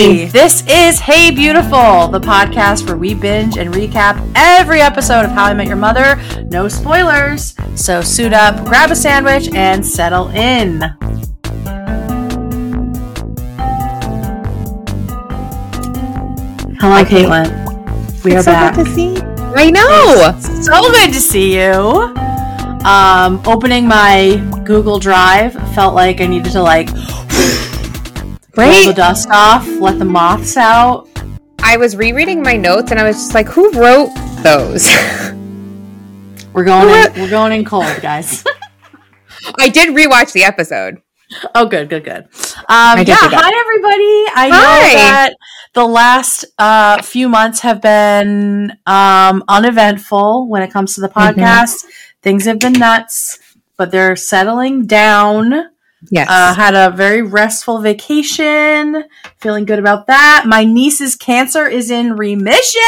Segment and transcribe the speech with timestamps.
[0.00, 5.30] Hey, this is Hey Beautiful, the podcast where we binge and recap every episode of
[5.30, 6.18] How I Met Your Mother.
[6.44, 7.54] No spoilers.
[7.74, 10.80] So suit up, grab a sandwich, and settle in.
[16.80, 18.24] Hello, Caitlin.
[18.24, 18.76] We are so back.
[18.76, 19.18] good to see.
[19.54, 20.34] I know.
[20.40, 21.74] So good to see you.
[22.86, 26.88] Um, opening my Google Drive felt like I needed to like
[28.56, 31.08] roll the dust off, let the moths out.
[31.62, 34.88] I was rereading my notes and I was just like, who wrote those?
[36.52, 38.42] We're going in, we're going in cold, guys.
[39.60, 41.00] I did rewatch the episode.
[41.54, 42.24] oh, good, good, good.
[42.68, 44.24] Um, yeah, hi everybody.
[44.34, 44.94] I know Hi.
[44.96, 45.34] that
[45.74, 51.38] the last uh, few months have been um, uneventful when it comes to the Mm-hmm.
[51.40, 51.84] podcast.
[52.20, 53.38] Things have been nuts,
[53.76, 55.52] but they're settling down.
[56.10, 56.28] Yes.
[56.30, 59.04] Uh, had a very restful vacation.
[59.38, 60.44] Feeling good about that.
[60.46, 62.80] My niece's cancer is in remission.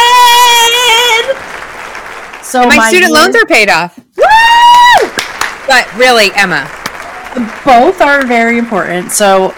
[2.42, 3.98] So my, student niece- loans are paid off.
[3.98, 5.10] Woo!
[5.66, 6.68] But really, Emma,
[7.64, 9.12] both are very important.
[9.12, 9.54] So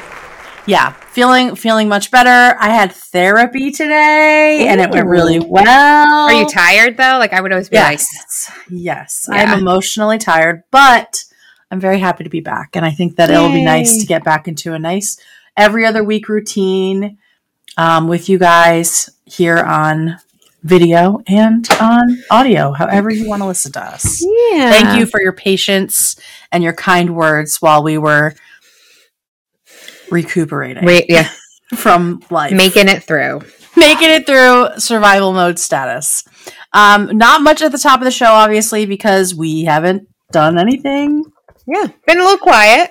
[0.67, 2.57] yeah, feeling feeling much better.
[2.61, 6.29] I had therapy today and it went really well.
[6.29, 7.19] are you tired though?
[7.19, 8.07] Like I would always be Yes.
[8.71, 9.29] yes.
[9.31, 9.37] Yeah.
[9.37, 11.25] I'm emotionally tired, but
[11.75, 12.77] I'm very happy to be back.
[12.77, 15.19] And I think that it'll be nice to get back into a nice
[15.57, 17.19] every other week routine
[17.77, 20.19] um, with you guys here on
[20.63, 24.25] video and on audio, however you want to listen to us.
[24.25, 24.71] yeah.
[24.71, 26.15] Thank you for your patience
[26.53, 28.37] and your kind words while we were
[30.13, 31.29] recuperating Wait, yeah,
[31.75, 33.41] from life, making it through.
[33.77, 36.23] making it through survival mode status.
[36.73, 41.25] Um, not much at the top of the show, obviously, because we haven't done anything.
[41.67, 42.91] Yeah, been a little quiet.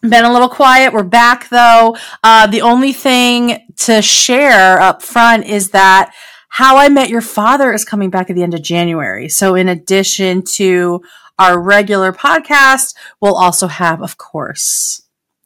[0.00, 0.92] Been a little quiet.
[0.92, 1.96] We're back though.
[2.22, 6.12] Uh, the only thing to share up front is that
[6.48, 9.28] How I Met Your Father is coming back at the end of January.
[9.28, 11.00] So, in addition to
[11.38, 15.02] our regular podcast, we'll also have, of course,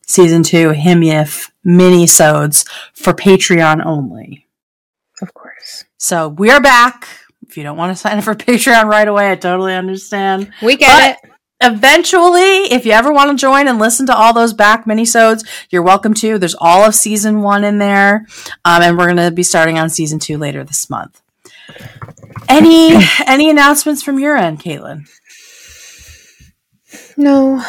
[0.07, 4.47] season two Him Yif mini-sodes for Patreon only.
[5.23, 7.07] Of course, So we are back.
[7.49, 10.53] If you don't want to sign up for Patreon right away, I totally understand.
[10.63, 11.31] we get But-
[11.63, 15.83] Eventually, if you ever want to join and listen to all those back minisodes, you're
[15.83, 16.39] welcome to.
[16.39, 18.27] There's all of season one in there,
[18.65, 21.21] um, and we're going to be starting on season two later this month.
[22.49, 22.95] Any
[23.27, 25.09] any announcements from your end, Caitlin?
[27.17, 27.63] No,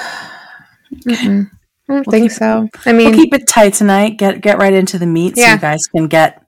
[1.05, 1.49] Mm-mm.
[1.89, 2.67] I don't think keep- so.
[2.85, 4.17] I mean, we'll keep it tight tonight.
[4.17, 6.42] Get get right into the meat, so you guys can get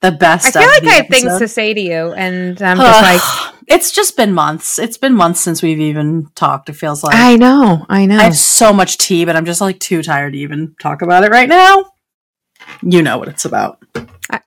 [0.00, 0.46] the best.
[0.46, 3.90] I feel like I have things to say to you, and I'm just like, it's
[3.90, 4.78] just been months.
[4.78, 6.68] It's been months since we've even talked.
[6.68, 8.18] It feels like I know, I know.
[8.18, 11.24] I have so much tea, but I'm just like too tired to even talk about
[11.24, 11.84] it right now.
[12.82, 13.82] You know what it's about.
[14.30, 14.40] I-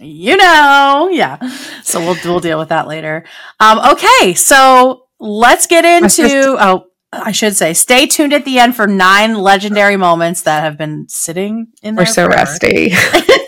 [0.00, 1.38] you know, yeah.
[1.82, 3.24] So we'll we'll deal with that later.
[3.60, 6.08] Um, okay, so let's get into.
[6.08, 6.86] just- oh,
[7.22, 11.06] I should say, stay tuned at the end for nine legendary moments that have been
[11.08, 12.02] sitting in there.
[12.02, 12.50] We're so forever.
[12.50, 12.92] rusty.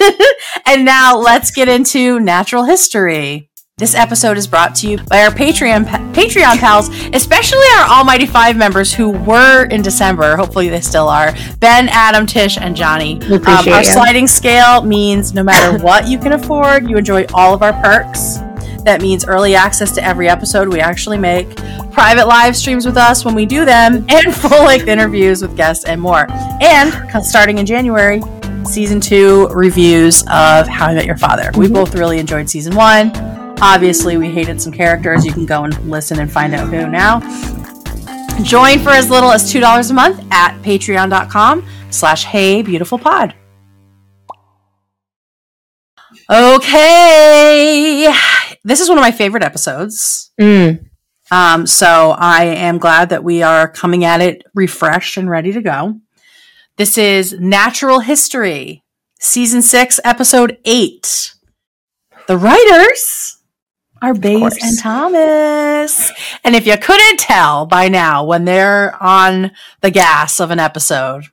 [0.67, 3.51] and now let's get into natural history.
[3.79, 5.85] This episode is brought to you by our Patreon
[6.15, 10.35] Patreon pals, especially our Almighty Five members who were in December.
[10.35, 11.35] Hopefully, they still are.
[11.61, 13.19] Ben, Adam, Tish, and Johnny.
[13.19, 13.93] We um, appreciate our you.
[13.93, 18.39] sliding scale means no matter what you can afford, you enjoy all of our perks.
[18.87, 21.57] That means early access to every episode we actually make,
[21.91, 25.85] private live streams with us when we do them, and full length interviews with guests
[25.85, 26.29] and more.
[26.63, 26.95] And
[27.25, 28.23] starting in January,
[28.65, 31.51] season two reviews of How I Met Your Father.
[31.57, 31.75] We mm-hmm.
[31.75, 33.11] both really enjoyed season one.
[33.61, 35.27] Obviously, we hated some characters.
[35.27, 37.19] You can go and listen and find out who now.
[38.45, 43.35] Join for as little as $2 a month at patreon.com slash hey beautiful pod.
[46.31, 48.13] Okay.
[48.67, 50.33] This is one of my favorite episodes.
[50.41, 50.91] Mm.
[51.31, 55.63] Um, so I am glad that we are coming at it refreshed and ready to
[55.63, 56.01] go.
[56.77, 58.83] This is Natural History,
[59.21, 61.35] Season 6, Episode 8.
[62.27, 63.39] The writers
[64.03, 66.11] are Bays and Thomas.
[66.43, 71.27] And if you couldn't tell by now, when they're on the gas of an episode,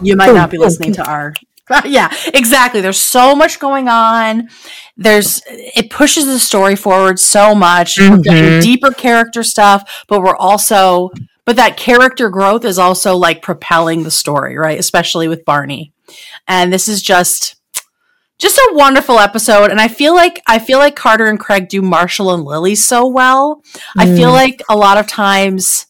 [0.00, 1.34] you might not be listening to our.
[1.84, 2.80] yeah, exactly.
[2.80, 4.48] There's so much going on.
[4.96, 7.96] There's it pushes the story forward so much.
[7.98, 8.62] Mhm.
[8.62, 11.10] deeper character stuff, but we're also
[11.44, 14.78] but that character growth is also like propelling the story, right?
[14.78, 15.92] Especially with Barney.
[16.46, 17.54] And this is just
[18.38, 21.82] just a wonderful episode and i feel like i feel like carter and craig do
[21.82, 23.64] marshall and lily so well
[23.96, 24.34] i feel Mm.
[24.34, 25.86] like a lot of times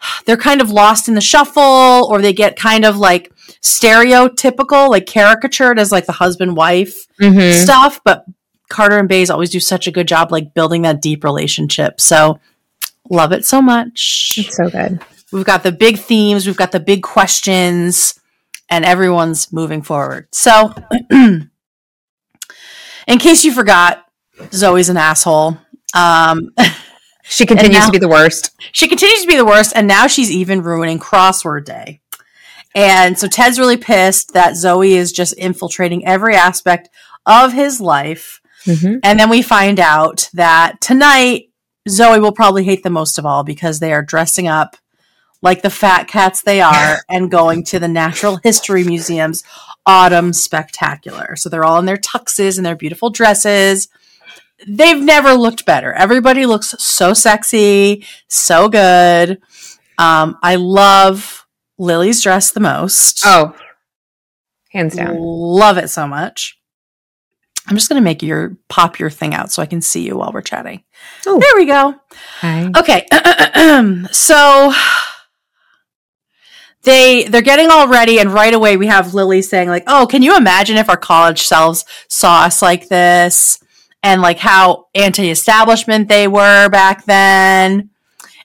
[0.26, 5.06] they're kind of lost in the shuffle or they get kind of like stereotypical, like
[5.06, 7.52] caricatured as like the husband wife Mhm.
[7.62, 8.00] stuff.
[8.04, 8.24] But
[8.68, 12.00] Carter and Bays always do such a good job like building that deep relationship.
[12.00, 12.38] So
[13.10, 14.34] love it so much.
[14.36, 15.00] It's so good.
[15.32, 18.18] We've got the big themes, we've got the big questions,
[18.70, 20.26] and everyone's moving forward.
[20.32, 20.74] So,
[21.10, 21.50] in
[23.06, 24.04] case you forgot,
[24.52, 25.58] Zoe's an asshole.
[25.94, 26.50] Um,
[27.28, 28.50] She continues now- to be the worst.
[28.72, 32.00] she continues to be the worst, and now she's even ruining crossword day.
[32.74, 36.88] And so Ted's really pissed that Zoe is just infiltrating every aspect
[37.26, 38.40] of his life.
[38.66, 39.00] Mhm.
[39.02, 41.44] And then we find out that tonight
[41.88, 44.76] Zoe will probably hate the most of all because they are dressing up
[45.40, 49.42] like the fat cats they are and going to the Natural History Museum's
[49.86, 51.36] autumn spectacular.
[51.36, 53.88] So they're all in their tuxes and their beautiful dresses.
[54.66, 55.92] They've never looked better.
[55.92, 59.40] Everybody looks so sexy, so good.
[59.98, 61.46] Um, I love
[61.78, 63.22] Lily's dress the most.
[63.24, 63.54] Oh,
[64.70, 65.16] hands down.
[65.18, 66.58] Love it so much.
[67.68, 70.32] I'm just gonna make your pop your thing out so I can see you while
[70.32, 70.82] we're chatting.
[71.26, 71.38] Oh.
[71.38, 71.94] There we go.
[72.40, 72.70] Hi.
[72.76, 73.06] Okay.
[74.10, 74.72] so
[76.82, 80.22] they they're getting all ready and right away we have Lily saying like, "Oh, can
[80.22, 83.58] you imagine if our college selves saw us like this?"
[84.02, 87.90] And like how anti-establishment they were back then.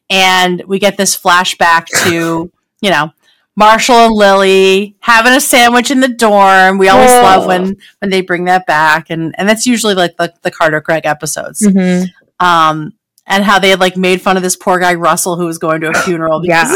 [0.09, 2.51] And we get this flashback to,
[2.81, 3.11] you know,
[3.55, 6.77] Marshall and Lily having a sandwich in the dorm.
[6.79, 7.21] We always Oh.
[7.21, 10.81] love when when they bring that back and and that's usually like the, the Carter
[10.81, 12.07] Craig episodes Mhm.
[12.39, 12.93] um,
[13.27, 15.81] and how they had like made fun of this poor guy Russell who was going
[15.81, 16.43] to a funeral.
[16.43, 16.67] Yeah.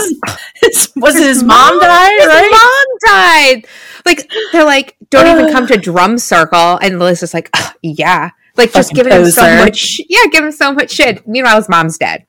[0.62, 2.12] his- was it his mom died?
[2.20, 2.52] His Right?
[2.52, 3.66] mom died.
[4.06, 7.50] Like they're like, don't even come to drum circle, and Lily's just like,
[7.82, 11.28] yeah, like just giving him so much, yeah, give him so much shit.
[11.28, 12.26] Meanwhile, his mom's dead.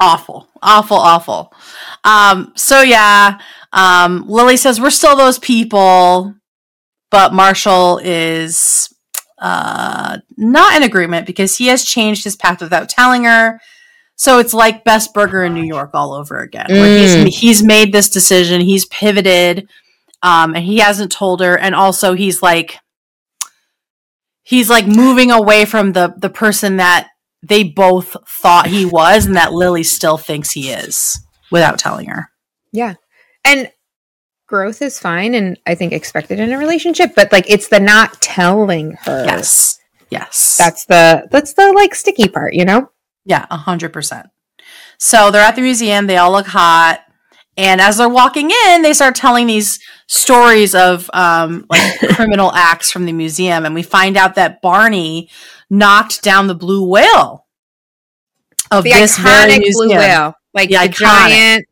[0.00, 1.52] Awful, awful, awful.
[2.04, 3.40] Um, so yeah,
[3.72, 6.34] um, Lily says we're still those people,
[7.10, 8.94] but Marshall is
[9.38, 13.60] uh, not in agreement because he has changed his path without telling her.
[14.14, 16.66] So it's like Best Burger in New York all over again.
[16.68, 17.24] Where Mm.
[17.26, 19.68] he's he's made this decision, he's pivoted,
[20.22, 21.56] um, and he hasn't told her.
[21.58, 22.78] And also, he's like
[24.48, 27.10] he's like moving away from the the person that
[27.42, 31.20] they both thought he was, and that Lily still thinks he is
[31.52, 32.30] without telling her.
[32.72, 32.94] Yeah,
[33.44, 33.70] and
[34.46, 38.20] growth is fine, and I think expected in a relationship, but like it's the not
[38.20, 39.24] telling her.
[39.24, 39.78] Yes,
[40.10, 42.90] yes, that's the that's the like sticky part, you know.
[43.24, 44.26] Yeah, a hundred percent.
[44.98, 46.06] So they're at the museum.
[46.06, 47.00] They all look hot,
[47.58, 52.90] and as they're walking in, they start telling these stories of um, like criminal acts
[52.90, 55.28] from the museum, and we find out that Barney
[55.68, 57.44] knocked down the blue whale
[58.70, 61.66] of The this iconic blue whale, like The the, giant,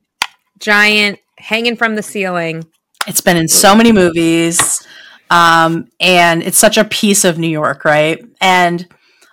[0.58, 2.64] giant hanging from the ceiling.
[3.06, 4.86] It's been in so many movies.
[5.28, 8.24] Um, and it's such a piece of New York, right?
[8.40, 8.86] And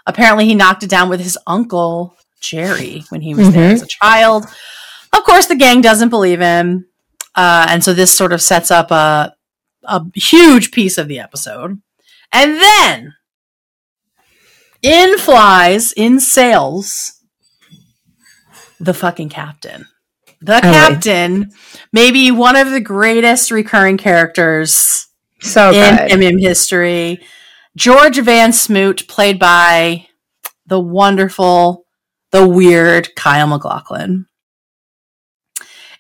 [0.08, 3.74] apparently he knocked it down with his uncle, Jerry, when he was there Mhm.
[3.74, 4.46] as a child.
[5.14, 6.88] Of course, the gang doesn't believe him.
[7.36, 9.34] Uh, and so this sort of sets up a,
[9.84, 11.82] a huge piece of the episode.
[12.32, 13.14] And then
[14.82, 17.22] in flies, in sails,
[18.80, 19.88] the fucking captain.
[20.42, 21.52] The captain,
[21.94, 25.08] maybe one of the greatest recurring characters
[25.40, 26.12] So in good.
[26.12, 27.22] MM history.
[27.78, 30.08] George Van Smoot, played by
[30.66, 31.86] the wonderful,
[32.32, 34.28] the weird Kyle MacLachlan.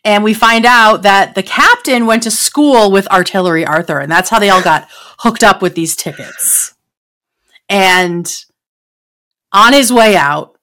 [0.05, 4.29] And we find out that the captain went to school with Artillery Arthur, and that's
[4.29, 4.87] how they all got
[5.19, 6.73] hooked up with these tickets.
[7.69, 8.29] And
[9.53, 10.57] on his way out,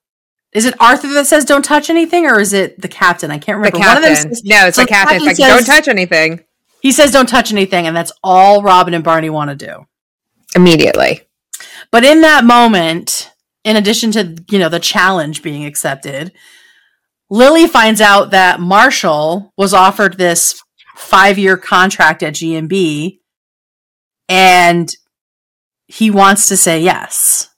[0.52, 3.30] is it Arthur that says don't touch anything, or is it the captain?
[3.30, 3.78] I can't the remember.
[3.78, 4.34] One of them captain.
[4.34, 5.16] says, no, it's so the the captain.
[5.16, 6.44] It's like captain don't touch anything
[6.80, 9.86] he says don't touch anything, and that's all Robin and Barney want to do.
[10.56, 11.22] immediately.
[11.92, 13.30] But in that moment,
[13.64, 16.32] in addition to you know the challenge being accepted,
[17.30, 20.60] Lily finds out that Marshall was offered this
[20.96, 23.18] five-year contract at GNB,
[24.28, 24.92] and
[25.86, 27.48] he wants to say yes.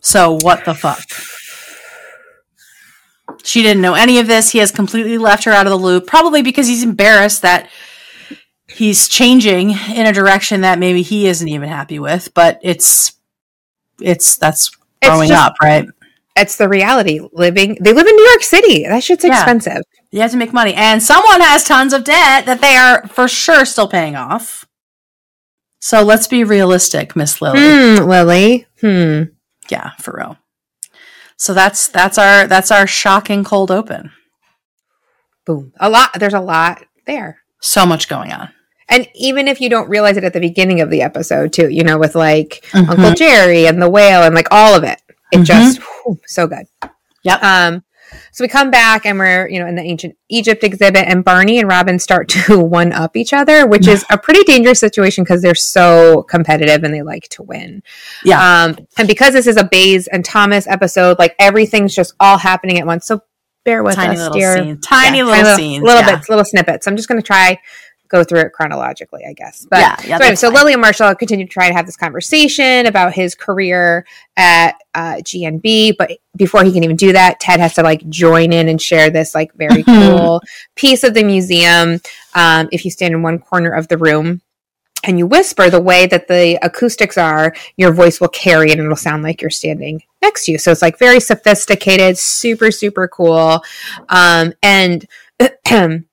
[0.00, 1.00] So what the fuck?
[3.44, 4.50] She didn't know any of this.
[4.50, 7.68] He has completely left her out of the loop, probably because he's embarrassed that
[8.68, 12.32] he's changing in a direction that maybe he isn't even happy with.
[12.34, 13.12] But it's
[14.00, 14.70] it's that's
[15.02, 15.86] It's growing just- up, right?
[16.40, 17.20] It's the reality.
[17.32, 18.84] Living, they live in New York City.
[18.84, 19.32] That shit's Yeah.
[19.32, 19.82] expensive.
[20.10, 23.28] You have to make money, and someone has tons of debt that they are for
[23.28, 24.64] sure still paying off.
[25.80, 27.60] So let's be realistic, Miss Lily.
[27.60, 28.66] Hmm, Lily.
[28.80, 29.22] Hmm.
[29.68, 30.36] Yeah, for real.
[31.36, 34.12] So that's that's our that's our shocking cold open.
[35.46, 35.72] boom.
[35.80, 36.10] A lot.
[36.18, 37.38] There's a lot there.
[37.60, 38.50] So much going on.
[38.90, 41.82] And even if you don't realize it at the beginning of the episode, too, you
[41.84, 42.88] know, with like Mhm.
[42.90, 45.00] Uncle Jerry and the whale and like all of it,
[45.32, 45.44] it Mhm.
[45.44, 45.80] just
[46.26, 46.66] so good.
[47.24, 47.42] Yep.
[47.42, 47.84] Um,
[48.32, 51.58] so we come back and we're you know in the ancient Egypt exhibit, and Barney
[51.58, 55.42] and Robin start to one up each other, which is a pretty dangerous situation because
[55.42, 57.82] they're so competitive and they like to win.
[58.24, 58.64] Yeah.
[58.64, 62.78] Um, and because this is a Bays and Thomas episode, like everything's just all happening
[62.78, 63.04] at once.
[63.06, 63.20] So
[63.64, 64.56] bear with tiny us, little dear.
[64.56, 64.86] scenes.
[64.86, 65.84] Tiny Yeah, little scenes.
[65.84, 66.16] little yeah.
[66.16, 66.86] bits, little snippets.
[66.86, 67.58] I'm just going to try
[68.08, 69.66] go through it chronologically, I guess.
[69.70, 70.18] But yeah, yeah.
[70.18, 70.48] so, anyway, so.
[70.48, 75.16] Lily and Marshall continue to try to have this conversation about his career at uh,
[75.16, 78.80] GNB, but before he can even do that, Ted has to like join in and
[78.80, 80.40] share this like very cool
[80.74, 82.00] piece of the museum.
[82.34, 84.40] Um, if you stand in one corner of the room
[85.04, 88.96] and you whisper the way that the acoustics are, your voice will carry and it'll
[88.96, 90.58] sound like you're standing next to you.
[90.58, 93.62] So it's like very sophisticated, super super cool,
[94.08, 95.06] um, and.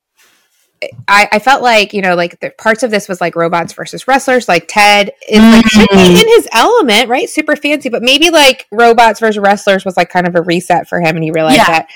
[1.08, 4.08] I, I felt like you know like the parts of this was like robots versus
[4.08, 6.22] wrestlers like ted is like should be Mhm.
[6.22, 10.28] in his element right super fancy but maybe like robots versus wrestlers was like kind
[10.28, 11.66] of a reset for him and he realized Yeah.
[11.68, 11.88] that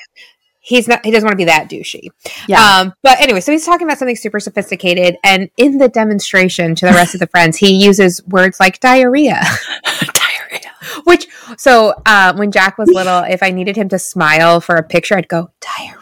[0.61, 2.09] he's not he doesn't want to be that douchey
[2.47, 2.79] yeah.
[2.79, 6.85] um but anyway so he's talking about something super sophisticated and in the demonstration to
[6.85, 9.41] the rest of the friends he uses words like diarrhea
[9.85, 10.71] Diarrhea.
[11.05, 11.27] which
[11.57, 15.15] so uh, when jack was little if i needed him to smile for a picture
[15.15, 15.95] i'd go diarrhea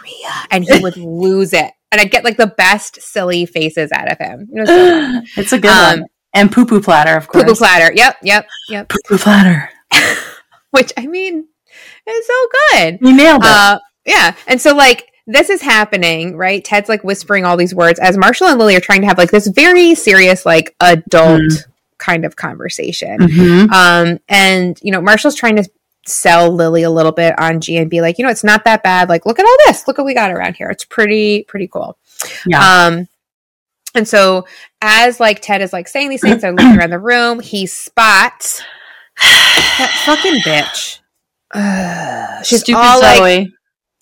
[0.52, 4.18] and he would lose it and i'd get like the best silly faces out of
[4.18, 6.08] him it so it's a good Um, one.
[6.34, 7.46] And poo poo platter, of course.
[7.46, 7.92] Poo poo platter.
[7.96, 8.90] Yep, yep, yep.
[8.90, 9.70] Poo poo platter.
[10.72, 11.48] Which I mean
[12.08, 13.00] is so good.
[13.02, 13.50] You nailed it.
[13.50, 14.36] Uh, yeah.
[14.46, 16.64] And so like this is happening, right?
[16.64, 19.32] Ted's like whispering all these words as Marshall and Lily are trying to have like
[19.32, 21.64] this very serious, like adult Mhm.
[21.98, 23.18] kind of conversation.
[23.20, 23.72] Mhm.
[23.72, 25.68] Um, and you know, Marshall's trying to
[26.08, 29.10] sell Lily a little bit on GNB like, you know, it's not that bad.
[29.10, 29.88] Like, look at all this.
[29.88, 30.70] Look what we got around here.
[30.70, 31.98] It's pretty, pretty cool.
[32.46, 32.86] Yeah.
[32.86, 33.08] Um,
[33.96, 34.46] and so
[34.82, 37.40] as like Ted is like saying these things, they're looking around the room.
[37.40, 38.62] He spots
[39.22, 41.00] that fucking bitch.
[41.54, 42.46] Ugh.
[42.46, 43.54] she's Stupid all like Zoe.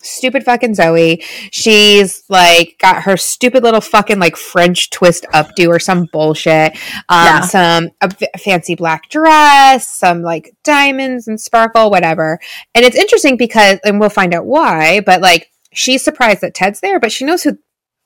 [0.06, 1.24] Stupid fucking Zoe.
[1.52, 6.74] She's like got her stupid little fucking like French twist updo or some bullshit.
[7.10, 7.42] Um, Yeah.
[7.42, 12.40] some a v- fancy black dress, some like diamonds and sparkle, whatever.
[12.74, 15.00] And it's interesting because, and we'll find out why.
[15.02, 17.58] But like, she's surprised that Ted's there, but she knows who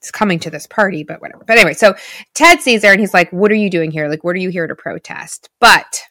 [0.02, 1.04] is coming to this party.
[1.04, 1.44] But whatever.
[1.46, 1.94] But anyway, so
[2.34, 4.08] Ted sees her and he's like, "What are you doing here?
[4.08, 6.02] Like, what are you here to protest?" But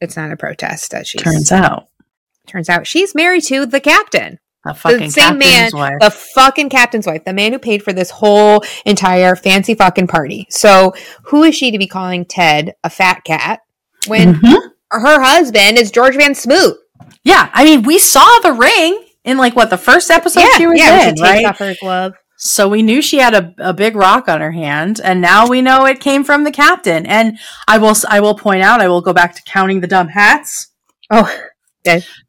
[0.00, 0.90] it's not a protest.
[0.92, 1.88] That she's Turns out.
[2.46, 5.94] turns out she's married to the captain The fucking same captain's man, wife.
[6.00, 10.46] the fucking captain's wife, the man who paid for this whole entire fancy fucking party.
[10.50, 13.60] So, who is she to be calling Ted a fat cat
[14.06, 14.58] when Mhm.
[14.90, 16.76] her husband is George Van Smoot?
[17.22, 20.78] Yeah, I mean, we saw the ring in like what the first episode she was
[20.78, 21.44] yeah, in, she takes right?
[21.46, 22.12] off her glove.
[22.40, 25.60] So we knew she had a, a big rock on her hand, and now we
[25.60, 27.04] know it came from the captain.
[27.06, 30.08] And I will I will point out, I will go back to counting the dumb
[30.08, 30.68] hats.
[31.10, 31.32] Oh,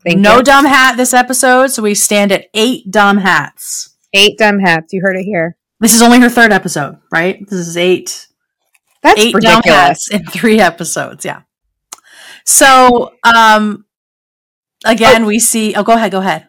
[0.06, 0.44] no you.
[0.44, 3.96] dumb hat this episode, so we stand at eight dumb hats.
[4.14, 4.94] eight dumb hats.
[4.94, 5.58] You heard it here.
[5.80, 7.40] This is only her third episode, right?
[7.42, 8.28] This is eight
[9.02, 11.26] That's eight dumb hats in three episodes.
[11.26, 11.42] Yeah.
[12.46, 13.86] So, um,
[14.86, 15.76] again, we see.
[15.76, 16.12] Oh, go ahead.
[16.12, 16.48] Go ahead.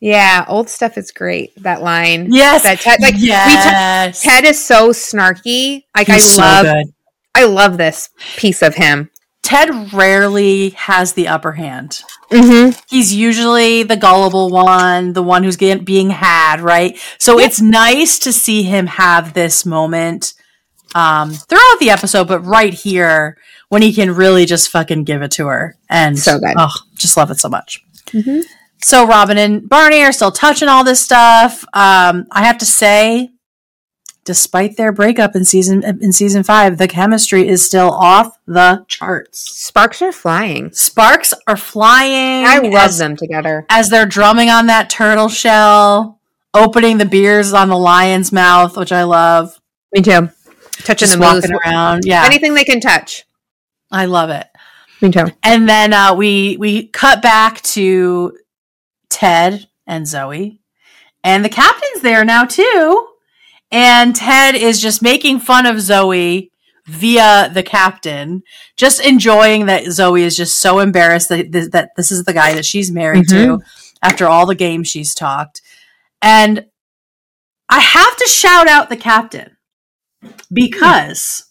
[0.00, 1.50] Yeah, old stuff is great.
[1.62, 2.28] That line.
[2.32, 2.62] Yes.
[2.62, 4.22] That Ted, like we yes.
[4.22, 5.84] t- Ted is so snarky.
[5.94, 6.94] Like He's I love, good.
[7.34, 9.10] I love this piece of him.
[9.42, 12.02] Ted rarely has the upper hand.
[12.30, 12.78] Mm-hmm.
[12.88, 16.98] He's usually the gullible one, the one who's get, being had, right?
[17.18, 20.34] So it's nice to see him have this moment
[20.94, 23.36] um, throughout the episode, but right here
[23.68, 25.76] when he can really just fucking give it to her.
[25.88, 26.54] And So good.
[26.56, 27.80] Oh, just love it so much.
[28.08, 28.42] Mhm.
[28.82, 31.64] So Robin and Barney are still touching all this stuff.
[31.74, 33.30] Um, I have to say,
[34.24, 39.40] despite their breakup in season in season five, the chemistry is still off the charts.
[39.40, 40.72] Sparks are flying.
[40.72, 42.44] Sparks are flying.
[42.46, 43.66] I love as, them together.
[43.68, 46.20] as they're drumming on that turtle shell,
[46.54, 49.58] opening the beers on the lion's mouth, which I love.
[49.92, 50.30] Me too.
[50.78, 51.42] Touching Just the moose.
[51.42, 53.26] walking around, yeah, Anything they can touch.
[53.90, 54.46] I love it.
[55.02, 55.26] Me too.
[55.42, 58.36] And then uh, we we cut back to
[59.08, 60.60] Ted and Zoe,
[61.24, 63.08] and the captain's there now too.
[63.70, 66.50] And Ted is just making fun of Zoe
[66.86, 68.42] via the captain,
[68.76, 72.54] just enjoying that Zoe is just so embarrassed that this, that this is the guy
[72.54, 73.64] that she's married to mm-hmm.
[74.02, 75.62] after all the games she's talked.
[76.20, 76.66] And
[77.68, 79.56] I have to shout out the captain
[80.52, 81.44] because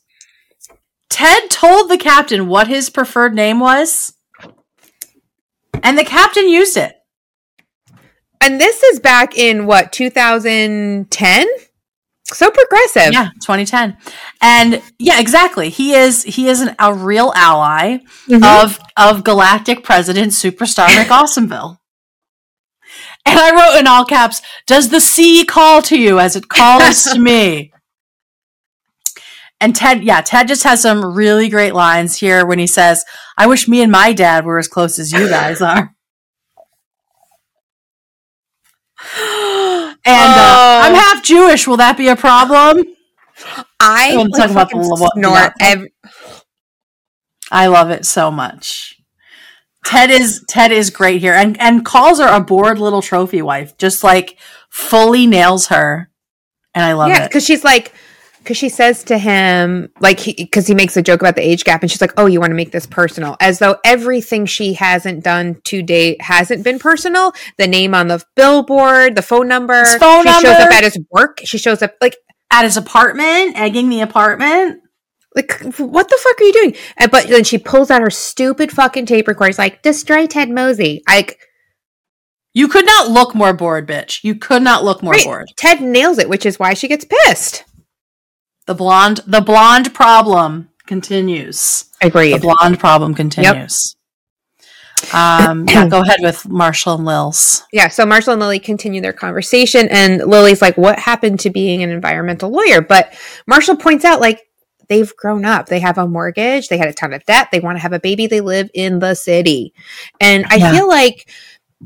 [1.10, 4.14] Ted told the captain what his preferred name was,
[5.82, 6.96] and the captain used it.
[8.42, 11.48] And this is back in what 2010.
[12.34, 13.12] So progressive.
[13.12, 13.98] Yeah, 2010.
[14.42, 15.70] And yeah, exactly.
[15.70, 18.44] He is he is an, a real ally Mhm.
[18.64, 21.78] of of galactic president superstar McAwesomeville.
[23.26, 27.04] And I wrote in all caps, "Does the sea call to you as it calls
[27.04, 27.72] to me?"
[29.62, 33.04] And Ted, yeah, Ted just has some really great lines here when he says,
[33.38, 35.94] "I wish me and my dad were as close as you guys are."
[40.06, 40.80] And uh, Oh.
[40.84, 41.68] I'm half Jewish.
[41.68, 42.84] Will that be a problem?
[43.80, 45.54] I We'll like, talk about the- what- snort yeah.
[45.62, 45.94] every-
[47.52, 48.96] I love it so much.
[49.86, 53.78] Ted is Ted is great here, and and calls her a bored little trophy wife.
[53.78, 54.38] Just like
[54.70, 56.10] fully nails her,
[56.76, 57.30] and I love yeah, it.
[57.30, 57.94] because she's like,
[58.40, 61.82] because she says to him, like, because he, makes a joke about the age gap,
[61.82, 65.24] and she's like, "Oh, you want to make this personal?" As though everything she hasn't
[65.24, 67.34] done to date hasn't been personal.
[67.58, 70.98] The name on the billboard, the phone number, His phone she shows up at his
[71.12, 71.42] work.
[71.44, 72.16] She shows up like,
[72.52, 74.82] At his apartment, egging the apartment.
[75.36, 76.76] like, what the fuck are you doing?
[76.98, 79.52] And, but then she pulls out her stupid fucking tape recorder.
[79.52, 81.40] She's like, "Destroy Ted Mosby." Like,
[82.54, 84.24] You could not look more bored, bitch.
[84.24, 85.48] You could not look more right, bored.
[85.58, 87.64] Ted nails it, which is why she gets pissed.
[88.70, 91.86] The blonde, the blonde problem continues.
[92.04, 92.36] Agreed.
[92.36, 93.96] The blonde problem continues.
[95.12, 97.64] Um, yeah, go ahead with Marshall and Lils.
[97.74, 101.82] yeah, so Marshall and Lily continue their conversation, and Lily's like, What happened to being
[101.82, 102.80] an environmental lawyer?
[102.80, 103.12] But
[103.48, 104.44] Marshall points out, like,
[104.88, 105.66] they've grown up.
[105.66, 108.00] They have a mortgage, they had a ton of debt, they want to have a
[108.00, 109.74] baby, they live in the city.
[110.22, 110.72] And I Yeah.
[110.74, 111.28] feel like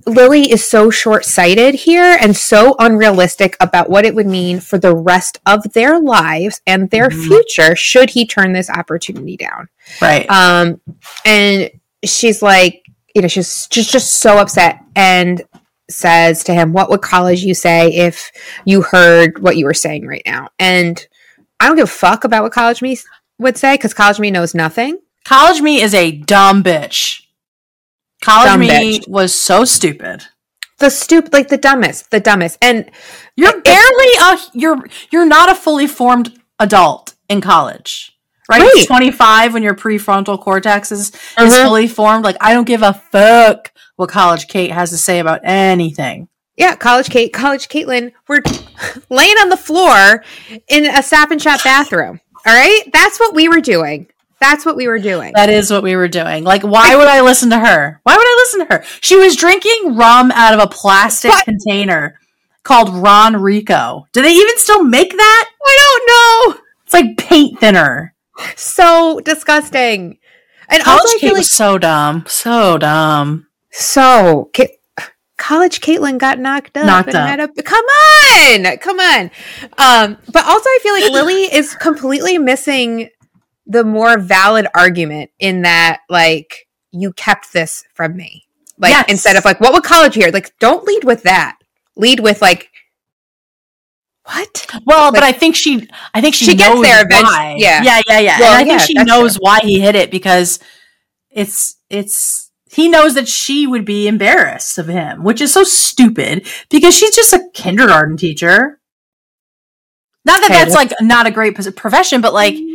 [0.08, 4.78] Lily is so short sighted here and so unrealistic about what it would mean for
[4.80, 7.28] the rest of their lives and their Mhm.
[7.28, 9.70] future should he turn this opportunity down.
[10.02, 10.26] Right.
[10.30, 10.82] Um,
[11.26, 11.70] and
[12.04, 12.82] she's like,
[13.14, 15.44] you know, she's just just so upset and
[15.92, 18.32] says to him, "What would college you say if
[18.66, 21.06] you heard what you were saying right now?" And
[21.60, 22.98] I don't give a fuck about what college me
[23.38, 24.98] would say because college me knows nothing.
[25.24, 27.20] College me is a dumb bitch.
[28.24, 29.08] College me bitch.
[29.08, 30.24] was so stupid.
[30.80, 32.58] The stupid, like the dumbest, the dumbest.
[32.62, 32.90] And
[33.36, 38.12] You're barely a you're you're not a fully formed adult in college.
[38.50, 38.60] Right?
[38.62, 38.70] Right.
[38.74, 41.10] It's 25 when your prefrontal cortex is,
[41.40, 41.64] is Mhm.
[41.64, 42.26] fully formed.
[42.26, 46.28] Like I don't give a fuck what college Kate has to say about anything.
[46.58, 48.42] yeah, college Kate, college Caitlin, we're
[49.10, 50.24] laying on the floor
[50.68, 52.20] in a Stop and Shop bathroom.
[52.46, 54.08] All right, that's what we were doing.
[54.44, 55.32] That's what we were doing.
[55.36, 56.44] That is what we were doing.
[56.44, 58.02] Like, why would I listen to her?
[58.04, 58.84] Why would I listen to her?
[59.00, 61.46] She was drinking rum out of a plastic What?
[61.46, 62.20] container
[62.64, 64.04] called Ronrico.
[64.12, 65.50] Do they even still make that?
[65.66, 66.62] I don't know.
[66.84, 68.14] It's like paint thinner.
[68.58, 70.20] so disgusting.
[70.68, 72.26] And College also, I Kate feel like was so dumb.
[72.28, 73.48] So dumb.
[73.72, 74.52] so.
[75.38, 76.86] College Caitlin got knocked up.
[76.86, 77.28] Knocked and up.
[77.28, 79.32] had a- come on, come on.
[79.78, 83.10] Um, but also, I feel like Lily is completely missing
[83.66, 88.46] the more valid argument in that, like, you kept this from me.
[88.78, 89.06] Like, Yes.
[89.10, 90.30] instead of like, what would college hear?
[90.32, 91.58] Like, don't lead with that.
[91.96, 92.70] Lead with like,
[94.26, 94.68] what?
[94.86, 97.56] Well, but I think she, I think she, She gets there eventually, why.
[97.58, 97.84] yeah.
[97.84, 98.40] yeah, yeah, yeah.
[98.40, 100.60] Well, and I think yeah, she that's knows why he hit it because
[101.30, 102.52] it's, it's.
[102.72, 107.16] He knows that she would be embarrassed of him, which is so stupid because she's
[107.16, 108.80] just a kindergarten teacher.
[110.26, 112.73] Not that Hey, that's like not a great profession, but like, mm.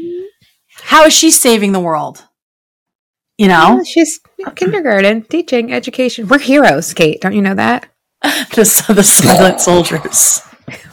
[0.89, 2.25] How is she saving the world?
[3.37, 4.21] You know, Yeah, she's
[4.57, 6.27] kindergarten teaching education.
[6.29, 7.21] We're heroes, Kate.
[7.21, 7.87] Don't you know that?
[8.23, 10.41] the, the silent soldiers.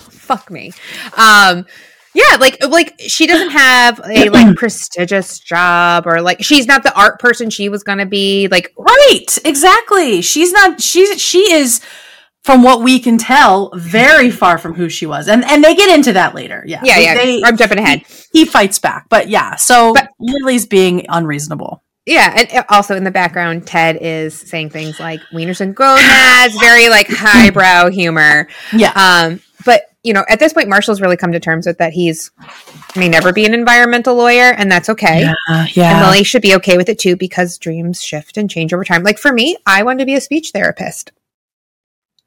[0.09, 0.73] fuck me.
[1.15, 1.65] Um
[2.13, 6.93] yeah, like like she doesn't have a like prestigious job or like she's not the
[6.93, 8.47] art person she was gonna be.
[8.49, 10.21] Like Right, exactly.
[10.21, 10.81] She's not.
[10.81, 11.81] She's she is,
[12.45, 15.89] from what we can tell, very far from who she was, and and they get
[15.89, 16.63] into that later.
[16.67, 17.13] Yeah, yeah, yeah.
[17.15, 18.03] they- I'm jumping ahead.
[18.31, 19.55] he fights back, but yeah.
[19.55, 21.81] So But- Lily's being unreasonable.
[22.05, 26.87] Yeah, and also in the background, Ted is saying things like wieners and gonads, very
[26.89, 28.47] like highbrow humor.
[28.71, 31.93] Yeah, Um, but you know, at this point, Marshall's really come to terms with that
[31.93, 32.29] he's
[32.95, 35.21] may never be an environmental lawyer, and that's okay.
[35.21, 36.05] yeah, And yeah.
[36.05, 39.01] Lily should be okay with it too because dreams shift and change over time.
[39.01, 41.11] Like for me, I wanted to be a speech therapist.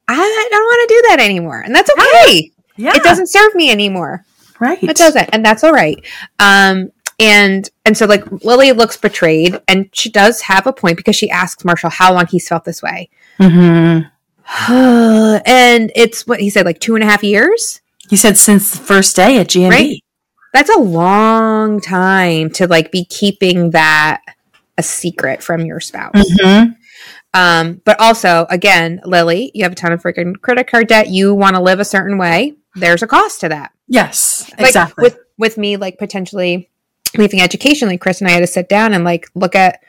[0.08, 1.60] I don't want to do that anymore.
[1.60, 2.50] And that's okay.
[2.76, 2.92] yeah.
[2.94, 4.24] It doesn't serve me anymore.
[4.60, 4.82] right.
[4.82, 5.28] It doesn't.
[5.32, 6.04] And that's all right.
[6.38, 6.90] Um,
[7.20, 11.28] and and so like Lily looks betrayed and she does have a point because she
[11.30, 13.10] asks Marshall how long he's felt this way.
[13.38, 14.00] hmm
[14.68, 17.80] and it's what he said, like two and a half years.
[18.08, 20.02] He said since the first day at G and Right.
[20.54, 24.22] That's a long time to like be keeping that
[24.78, 26.14] a secret from your spouse.
[26.14, 26.70] Mm-hmm.
[27.34, 31.08] Um, but also, again, Lily, you have a ton of freaking credit card debt.
[31.08, 32.54] You want to live a certain way.
[32.74, 33.72] There's a cost to that.
[33.86, 35.02] Yes, Like exactly.
[35.02, 36.68] with with me, like potentially
[37.16, 39.80] leaving education, like Chris and I had to sit down and like look at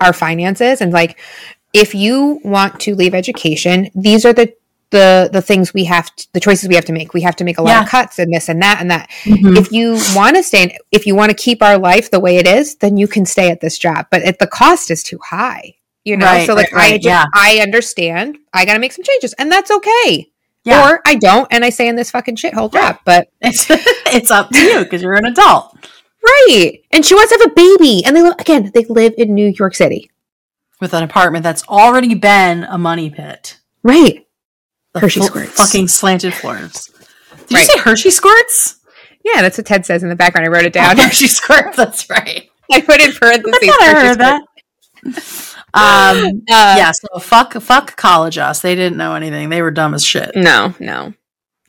[0.00, 1.18] our finances and like
[1.72, 4.52] if you want to leave education, these are the
[4.90, 7.14] the the things we have to, the choices we have to make.
[7.14, 7.82] We have to make a lot Yeah.
[7.84, 9.08] of cuts and this and that and that.
[9.24, 9.56] Mhm.
[9.56, 12.36] If you want to stay, in, if you want to keep our life the way
[12.36, 14.06] it is, then you can stay at this job.
[14.10, 16.26] But if the cost is too high, you know.
[16.26, 17.24] Right, so like right, I right, just, yeah.
[17.34, 18.38] I understand.
[18.52, 20.30] I got to make some changes, and that's okay.
[20.64, 22.98] yeah, Or I don't, and I say in this fucking shithole job.
[23.04, 23.66] But it's
[24.14, 25.76] it's up to you because you're an adult
[26.24, 29.34] right, and she wants to have a baby, and they li- again they live in
[29.34, 30.10] New York City.
[30.80, 33.58] with an apartment that's already been a money pit.
[33.82, 34.26] Right.
[34.92, 35.50] The Hershey fu- squirts.
[35.52, 36.90] fucking slanted floors.
[37.48, 38.76] Did you say Hershey squirts?
[39.24, 40.46] Yeah, that's what Ted says in the background.
[40.46, 40.96] I wrote it down.
[40.96, 41.76] Hershey squirts.
[41.76, 42.48] That's right.
[42.70, 43.58] I put in parentheses.
[43.62, 44.42] I I heard that.
[45.74, 46.92] Um, Uh, yeah.
[46.92, 48.60] So fuck, fuck college us.
[48.60, 49.48] They didn't know anything.
[49.48, 50.32] They were dumb as shit.
[50.36, 51.14] No, no.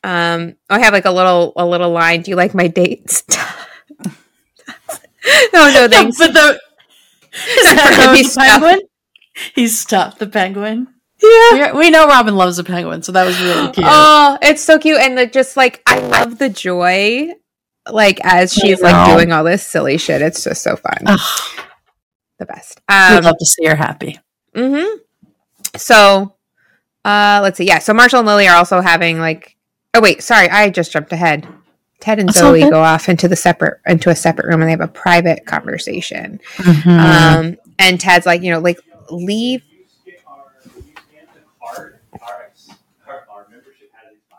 [0.04, 2.22] Um, I have like a little a little line.
[2.24, 3.24] Do you like my dates?
[5.54, 6.18] no, no, thanks.
[6.18, 6.60] but the
[7.34, 8.82] is That the penguin?
[9.56, 10.88] He stuffed the penguin.
[11.22, 11.74] yeah.
[11.74, 13.78] We, know Robin loves a penguin, so that was really cute.
[13.89, 17.30] Oh, it's so cute, and the, just like I love the joy,
[17.89, 20.22] like as she's like doing all this silly shit.
[20.22, 21.18] It's just so fun.
[22.45, 22.82] The best.
[22.89, 24.19] I'd Um, love to see her happy.
[24.53, 24.97] Mm-hmm.
[25.77, 26.36] So,
[27.06, 27.65] uh, let's see.
[27.65, 27.79] Yeah.
[27.79, 29.56] So Marshall and Lily are also having like.
[29.93, 31.47] Oh wait, sorry, I just jumped ahead.
[32.01, 34.71] Ted and That's Zoe go off into the separate into a separate room and they
[34.71, 36.41] have a private conversation.
[36.58, 36.99] Mhm.
[36.99, 38.77] Um, and Ted's like, you know, like
[39.10, 39.63] leave.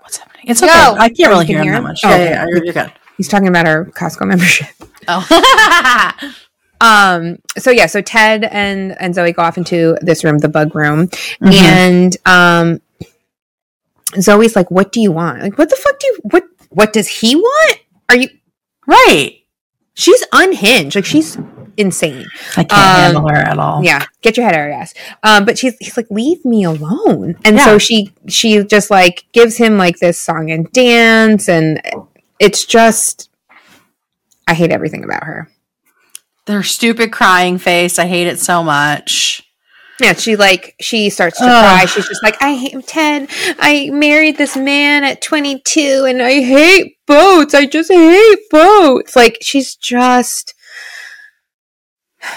[0.01, 0.45] What's happening?
[0.47, 0.73] It's okay.
[0.73, 0.97] No.
[0.99, 2.01] I can't really hear can him that much.
[2.05, 2.25] Oh, yeah, okay.
[2.25, 2.93] yeah, yeah, you're good.
[3.17, 4.69] He's talking about our Costco membership.
[5.09, 6.31] Oh.
[6.85, 7.39] Um.
[7.57, 7.87] So yeah.
[7.87, 11.09] So Ted and and Zoe go off into this room, the bug room,
[11.41, 11.53] Mhm.
[11.53, 12.81] and um,
[14.21, 15.41] Zoe's like, "What do you want?
[15.43, 16.45] Like, what the fuck do you what?
[16.71, 17.79] What does he want?
[18.09, 18.29] Are you?"
[18.87, 19.39] right.
[19.95, 20.97] She's unhinged.
[20.97, 21.39] Like she's
[21.77, 22.27] insane.
[22.57, 23.83] I can't Um, handle her at all.
[23.85, 24.93] Yeah, get your head out of your ass.
[25.23, 27.37] Um, but she's he's like, leave me alone.
[27.45, 27.65] And Yeah.
[27.65, 31.81] so she she just like gives him like this song and dance, and
[32.41, 33.31] it's just
[34.49, 35.49] I hate everything about her.
[36.47, 37.99] Their stupid crying face.
[37.99, 39.43] I hate it so much.
[40.01, 41.51] Yeah, she like she starts to Ugh.
[41.51, 41.87] cry.
[41.87, 43.29] She's just like, I hate Ted.
[43.59, 47.55] I married this man at 22, and I hate boats.
[47.55, 49.15] I just hate boats.
[49.15, 50.53] Like she's just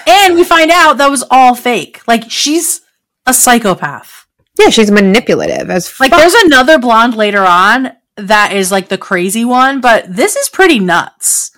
[0.06, 2.02] And we find out that was all fake.
[2.08, 2.82] Like she's
[3.26, 4.26] a psychopath.
[4.60, 9.44] yeah, she's manipulative as Like there's another blonde later on that is like the crazy
[9.46, 11.52] one, but this is pretty nuts.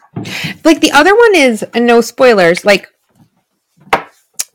[0.64, 2.64] Like the other one is and no spoilers.
[2.66, 2.88] Like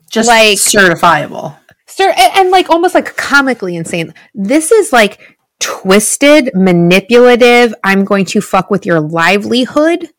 [0.09, 1.57] Just Like- like certifiable.
[1.87, 4.13] Sir, and, and like almost like comically insane.
[4.33, 7.73] This is like twisted, manipulative.
[7.83, 10.09] I'm going to fuck with your livelihood.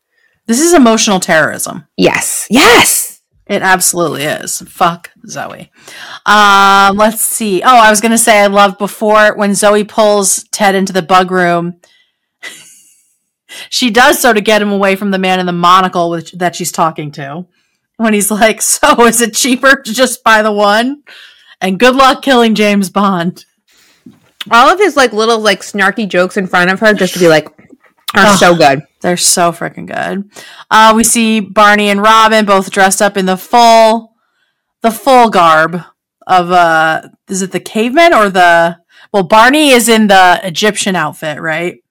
[0.46, 1.86] This is emotional terrorism.
[1.96, 3.20] Yes, yes.
[3.46, 4.60] It absolutely is.
[4.62, 5.70] Fuck Zoe.
[6.24, 7.62] Um, let's see.
[7.62, 11.30] Oh, I was gonna say I love before when Zoe pulls Ted into the bug
[11.30, 11.74] room.
[13.68, 16.56] She does so to get him away from the man in the monocle which, that
[16.56, 17.46] she's talking to.
[17.96, 21.02] When he's like, "So is it cheaper to just buy the one?"
[21.60, 23.44] And good luck killing James Bond.
[24.50, 27.28] All of his like little like snarky jokes in front of her just to be
[27.28, 27.48] like
[28.14, 28.38] are Ugh.
[28.38, 28.82] so good.
[29.00, 30.30] They're so freaking good.
[30.70, 34.14] Uh, we see Barney and Robin both dressed up in the full,
[34.82, 35.82] the full garb
[36.26, 38.78] of uh, is it the caveman or the?
[39.12, 41.82] Well, Barney is in the Egyptian outfit, right?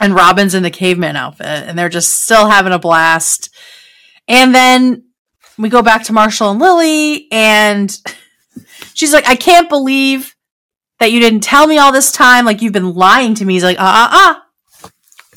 [0.00, 3.54] And Robin's in the caveman outfit, and they're just still having a blast.
[4.28, 5.04] And then
[5.58, 7.96] we go back to Marshall and Lily, and
[8.94, 10.34] she's like, "I can't believe
[10.98, 12.44] that you didn't tell me all this time.
[12.44, 14.40] Like you've been lying to me." He's like, "Uh, uh, uh."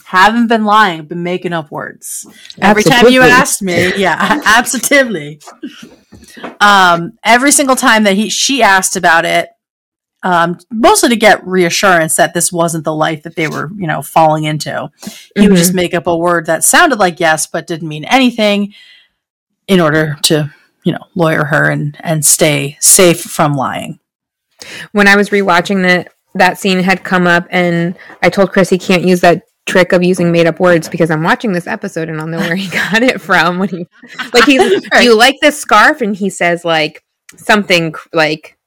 [0.10, 2.26] haven't been lying, been making up words.
[2.60, 5.39] Every time you asked me, yeah, absolutely.
[6.60, 9.50] Um, every single time that he she asked about it,
[10.24, 14.02] um, mostly to get reassurance that this wasn't the life that they were, you know,
[14.02, 14.90] falling into.
[15.36, 15.58] He would Mhm.
[15.58, 18.74] just make up a word that sounded like yes, but didn't mean anything
[19.68, 20.54] in order to,
[20.84, 24.00] you know, lawyer her and and stay safe from lying.
[24.92, 28.78] When I was rewatching that that scene had come up and I told Chris he
[28.78, 32.20] can't use that trick of using made up words because I'm watching this episode and
[32.20, 33.88] I'll know where he got it from when he
[34.34, 37.04] like he's you like this scarf and he says like
[37.38, 38.58] something like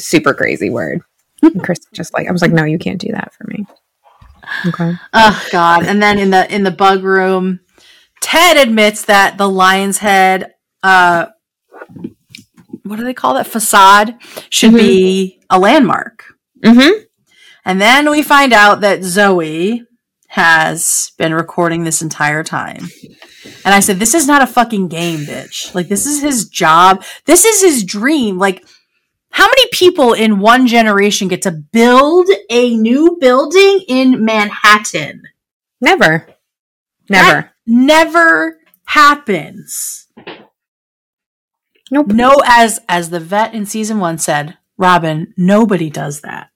[0.00, 1.00] super crazy word.
[1.42, 3.66] And Chris just like I was like, no, you can't do that for me.
[4.66, 4.92] Okay.
[5.12, 5.84] Oh God!
[5.86, 7.60] And then in the in the bug room,
[8.20, 11.26] Ted admits that the lion's head uh,
[12.82, 14.16] what do they call that facade
[14.50, 14.78] should Mhm.
[14.78, 16.24] be a landmark.
[16.62, 17.02] Mm-hmm.
[17.64, 19.82] And then we find out that Zoe
[20.28, 22.88] has been recording this entire time.
[23.64, 25.74] And I said, This is not a fucking game, bitch.
[25.74, 27.02] Like, this is his job.
[27.24, 28.38] This is his dream.
[28.38, 28.64] Like,
[29.34, 35.24] how many people in one generation get to build a new building in Manhattan?
[35.80, 36.28] Never.
[37.10, 37.40] Never.
[37.40, 40.06] That never happens.
[41.90, 42.06] Nope.
[42.06, 46.50] No, as as the vet in season one said, Robin, nobody does that.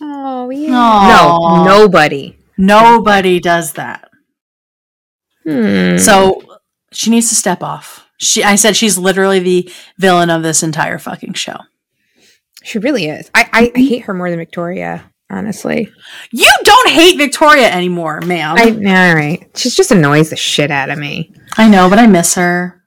[0.00, 0.74] Oh yeah.
[0.74, 1.64] Aw.
[1.64, 2.36] No, nobody.
[2.58, 4.10] Nobody does that.
[5.44, 5.96] Hmm.
[5.98, 6.42] So
[6.90, 8.08] she needs to step off.
[8.16, 11.56] She, I said she's literally the villain of this entire fucking show.
[12.62, 13.30] She really is.
[13.34, 15.04] I, I, I hate her more than Victoria.
[15.32, 15.88] Honestly,
[16.32, 18.56] You don't hate Victoria anymore, ma'am.
[18.58, 19.48] I I, all right.
[19.56, 21.32] She just annoys the shit out of me.
[21.56, 22.82] I know, but I miss her.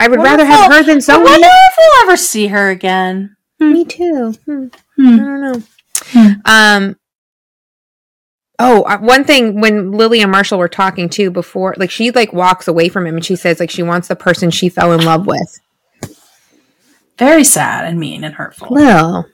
[0.00, 1.28] I would Wonder rather have her than someone.
[1.28, 3.36] I wonder if we'll ever see her again.
[3.60, 4.34] Me too.
[4.44, 4.66] Hmm.
[4.72, 5.16] I Hmm.
[5.18, 5.62] don't know.
[6.06, 6.32] Hmm.
[6.44, 6.96] Um.
[8.58, 12.32] Oh, uh, one thing when Lily and Marshall were talking too before, like she like
[12.32, 15.04] walks away from him and she says like she wants the person she fell in
[15.04, 15.60] love with.
[17.18, 18.68] Very sad and mean and hurtful.
[18.70, 19.26] Well,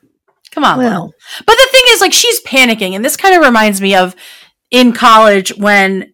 [0.50, 0.90] Come on, well.
[1.02, 1.12] Lil.
[1.46, 4.16] But the thing is, like, she's panicking, and this kind of reminds me of
[4.70, 6.12] in college when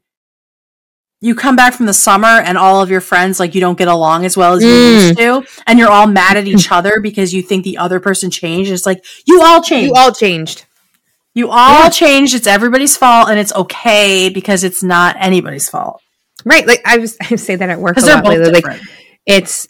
[1.22, 3.88] you come back from the summer and all of your friends like you don't get
[3.88, 5.06] along as well as you Mm.
[5.08, 8.30] used to, and you're all mad at each other because you think the other person
[8.30, 8.70] changed.
[8.70, 9.88] It's like you all changed.
[9.88, 10.66] you all changed.
[11.34, 11.88] You all Yeah.
[11.88, 12.34] changed.
[12.34, 16.00] It's everybody's fault, and it's okay because it's not anybody's fault
[16.44, 16.66] Right.
[16.66, 18.50] Like I was I say that at work a lot lately.
[18.60, 18.80] Like
[19.24, 19.66] it's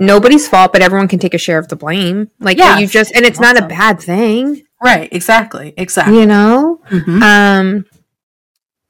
[0.00, 2.30] nobody's fault, but everyone can take a share of the blame.
[2.40, 2.78] Like Yeah.
[2.78, 5.08] you just and it's not a bad thing, right?
[5.12, 5.74] Exactly.
[5.76, 6.18] Exactly.
[6.18, 6.80] you know?
[6.90, 7.22] Mhm.
[7.22, 7.84] Um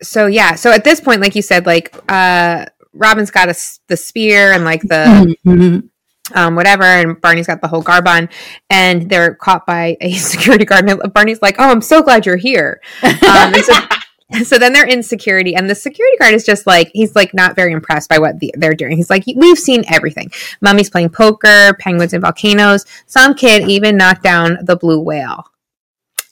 [0.03, 3.55] so yeah, so at this point like you said like uh Robin's got a,
[3.89, 5.89] the spear and like the Mhm.
[6.35, 8.29] um, whatever, and Barney's got the whole garbon,
[8.69, 10.89] and they're caught by a security guard.
[10.89, 13.75] And Barney's like, "Oh, I'm so glad you're here." Um, and so,
[14.45, 17.57] so then they're in security, and the security guard is just like he's like not
[17.57, 18.97] very impressed by what the, they're doing.
[18.97, 20.31] He's like, "We've seen everything.
[20.61, 22.85] Mummy's playing poker, penguins and volcanoes.
[23.07, 25.47] Some kid even knocked down the blue whale."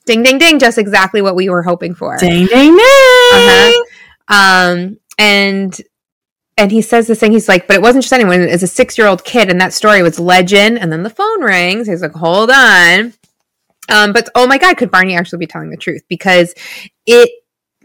[0.07, 0.59] Ding, ding, ding!
[0.59, 2.17] Just exactly what we were hoping for.
[2.19, 2.79] Ding ding ding.
[3.33, 3.85] Uh-huh.
[4.29, 5.79] Um, and
[6.59, 7.33] and he says this thing.
[7.33, 8.41] He's like, but it wasn't just anyone.
[8.41, 10.79] It's a six year old kid, and that story was legend.
[10.79, 11.87] And then the phone rings.
[11.87, 13.15] He's like, hold on.
[13.89, 16.03] Um, but oh my god, could Barney actually be telling the truth?
[16.09, 16.55] Because
[17.07, 17.31] it,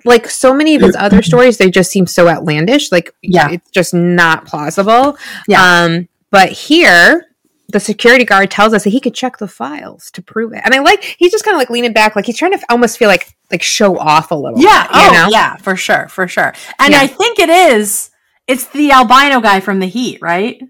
[0.06, 2.92] like so many of his other stories, they just seem so outlandish.
[2.92, 3.52] Like, Yeah.
[3.52, 5.18] it's just not plausible.
[5.48, 5.62] Yeah.
[5.84, 7.28] Um, but here.
[7.70, 10.76] The security guard tells us that he could check the files to prove it, and
[10.76, 13.08] I like he's just kind of like leaning back, like he's trying to almost feel
[13.08, 14.60] like like show off a little.
[14.62, 14.84] Yeah.
[14.88, 15.28] bit, you oh, know?
[15.32, 15.56] yeah.
[15.56, 16.08] For sure.
[16.10, 16.54] For sure.
[16.78, 17.00] And Yeah.
[17.02, 18.12] I think it is.
[18.48, 20.62] It's the albino guy from the Heat, right?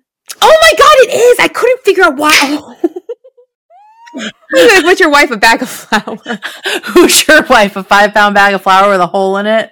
[0.41, 1.39] Oh my god, it is!
[1.39, 2.77] I couldn't figure out why.
[4.51, 6.17] What's your wife a bag of flour?
[6.85, 7.75] Who's your wife?
[7.75, 9.71] A five pound bag of flour with a hole in it?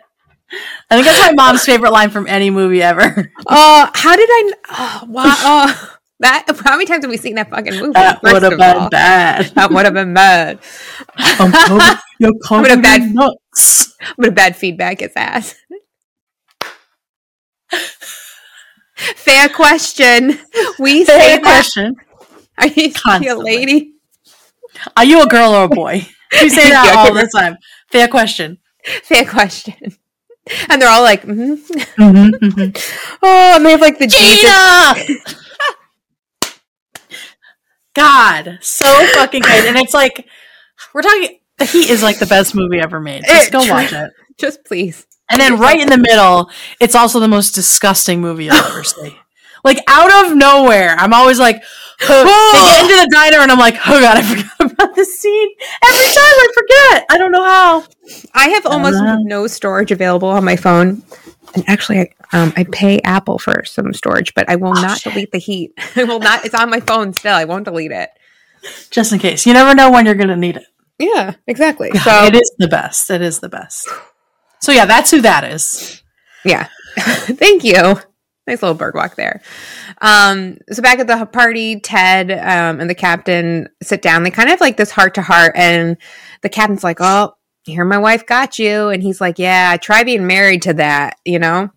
[0.89, 3.31] I think that's my mom's favorite line from any movie ever.
[3.47, 4.51] Uh, how did I?
[4.71, 5.23] Oh, wow.
[5.25, 6.45] Oh, that.
[6.63, 7.93] How many times have we seen that fucking movie?
[7.93, 8.89] That would have been all?
[8.89, 9.45] bad.
[9.55, 10.59] That would have been bad.
[11.17, 12.33] I'm covered, you're
[12.69, 13.95] have bad- nuts.
[14.17, 15.55] Would have bad feedback his ass.
[18.95, 20.39] Fair question.
[20.79, 21.41] We say Fair that.
[21.41, 21.95] question.
[22.75, 23.93] You, are you a lady?
[24.97, 26.07] Are you a girl or a boy?
[26.33, 27.57] You say that Yeah, all the time.
[27.91, 28.57] Fair question.
[29.03, 29.75] Fair question.
[30.69, 31.57] And they're all like, mhm.
[31.99, 34.39] Mm-hmm, oh, and they have like the Jesus.
[34.41, 35.19] Gina!
[37.93, 39.65] God, so fucking good.
[39.65, 40.25] And it's like,
[40.93, 43.23] we're talking, The Heat is like the best movie ever made.
[43.27, 44.11] Just go watch it.
[44.39, 45.05] Just please.
[45.29, 49.17] And then right in the middle, it's also the most disgusting movie you'll ever see.
[49.63, 51.63] Like out of nowhere, I'm always like,
[52.09, 55.19] oh, they get into the diner and I'm like, oh god, I forgot about this
[55.19, 55.49] scene.
[55.83, 57.05] Every time I forget.
[57.09, 57.83] I don't know how.
[58.33, 59.17] I have almost Uh.
[59.21, 61.03] no storage available on my phone.
[61.53, 64.99] And actually, I, um, I pay Apple for some storage, but I will Oh, not
[64.99, 65.11] shit.
[65.13, 65.73] delete the heat.
[65.97, 66.45] I will not.
[66.45, 67.35] It's on my phone still.
[67.35, 68.09] I won't delete it.
[68.89, 69.45] Just in case.
[69.45, 70.63] You never know when you're gonna need it.
[70.97, 71.89] Yeah, exactly.
[71.89, 73.09] God, So it is the best.
[73.09, 73.87] It is the best.
[74.61, 76.03] So yeah, that's who that is.
[76.45, 77.99] yeah, thank you.
[78.47, 79.41] Nice little bird walk there.
[80.01, 84.23] Um, so back at the party, Ted um, and the captain sit down.
[84.23, 85.95] They kind of like this heart to heart, and
[86.41, 87.33] the captain's like, "Oh,
[87.65, 91.37] here my wife got you," and he's like, "Yeah, try being married to that," you
[91.39, 91.69] know.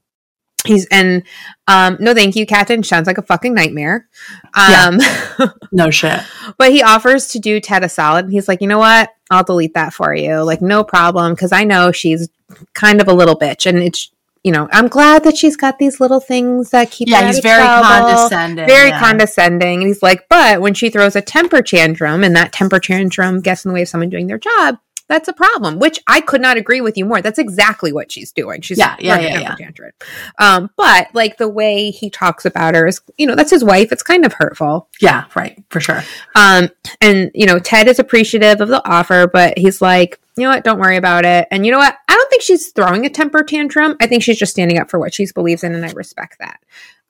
[0.66, 1.22] He's and
[1.68, 2.82] um, no, thank you, Captain.
[2.82, 4.08] Sounds like a fucking nightmare.
[4.54, 4.98] Um,
[5.72, 6.20] No shit.
[6.56, 8.24] but he offers to do Ted a solid.
[8.24, 9.10] And he's like, you know what?
[9.30, 10.42] I'll delete that for you.
[10.42, 12.30] Like, no problem, because I know she's
[12.72, 14.10] kind of a little bitch, and it's
[14.44, 17.40] you know, I'm glad that she's got these little things that keep her Yeah, he's
[17.40, 18.66] very trouble." condescending.
[18.66, 19.00] Very yeah.
[19.00, 19.78] condescending.
[19.78, 23.64] And he's like, but when she throws a temper tantrum and that temper tantrum gets
[23.64, 24.78] in the way of someone doing their job,
[25.08, 27.20] that's a problem, which I could not agree with you more.
[27.20, 28.62] That's exactly what she's doing.
[28.62, 29.92] She's Yeah, yeah, throwing a yeah, temper tantrum.
[30.38, 33.92] Um, but like the way he talks about her is, you know, that's his wife.
[33.92, 34.88] It's kind of hurtful.
[35.00, 36.02] Yeah, right, for sure.
[36.34, 40.50] Um, and you know, Ted is appreciative of the offer, but he's like, you know
[40.50, 41.46] what, don't worry about it.
[41.50, 41.96] And you know what?
[42.08, 43.96] I don't think she's throwing a temper tantrum.
[44.00, 46.60] I think she's just standing up for what she believes in, and I respect that.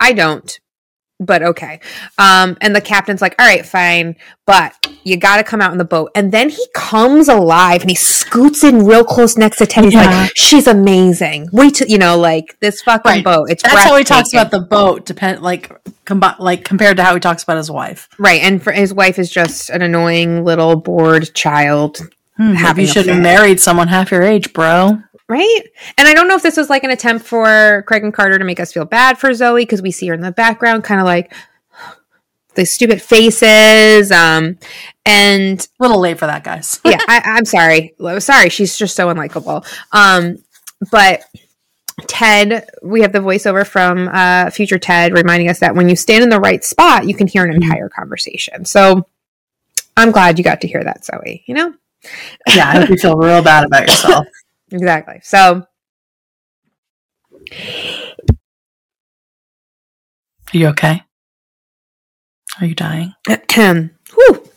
[0.00, 0.58] I don't,
[1.20, 1.80] but okay.
[2.18, 5.78] Um, and the captain's like, all right, fine, but you got to come out in
[5.78, 6.10] the boat.
[6.14, 9.84] And then he comes alive and he scoots in real close next to Ted.
[9.84, 10.04] He's Yeah.
[10.22, 11.48] like, she's amazing.
[11.52, 13.24] Wait till you know, like this fucking Right.
[13.24, 13.46] boat.
[13.50, 15.70] It's That's how he talks about the boat, depend like
[16.04, 18.08] combi- like compared to how he talks about his wife.
[18.18, 18.42] right.
[18.42, 22.00] And for his wife is just an annoying little bored child
[22.36, 24.98] Hmm, you should have married someone half your age, bro.
[25.28, 25.60] Right?
[25.96, 28.44] And I don't know if this was like an attempt for Craig and Carter to
[28.44, 31.06] make us feel bad for Zoe because we see her in the background, kind of
[31.06, 31.32] like
[32.54, 34.10] the stupid faces.
[34.10, 34.58] Um,
[35.06, 36.80] and A little late for that, guys.
[36.84, 37.94] yeah, I, I'm sorry.
[38.18, 39.64] Sorry, she's just so unlikable.
[39.92, 40.38] Um,
[40.90, 41.24] but
[42.06, 46.24] Ted, we have the voiceover from uh, future Ted reminding us that when you stand
[46.24, 48.64] in the right spot, you can hear an entire conversation.
[48.64, 49.06] So
[49.96, 51.44] I'm glad you got to hear that, Zoe.
[51.46, 51.74] You know?
[52.54, 54.26] Yeah, I hope you feel real bad about yourself.
[54.70, 55.20] Exactly.
[55.22, 55.66] So
[60.52, 61.02] Are you okay?
[62.60, 63.12] Are you dying?
[63.28, 64.48] Whew.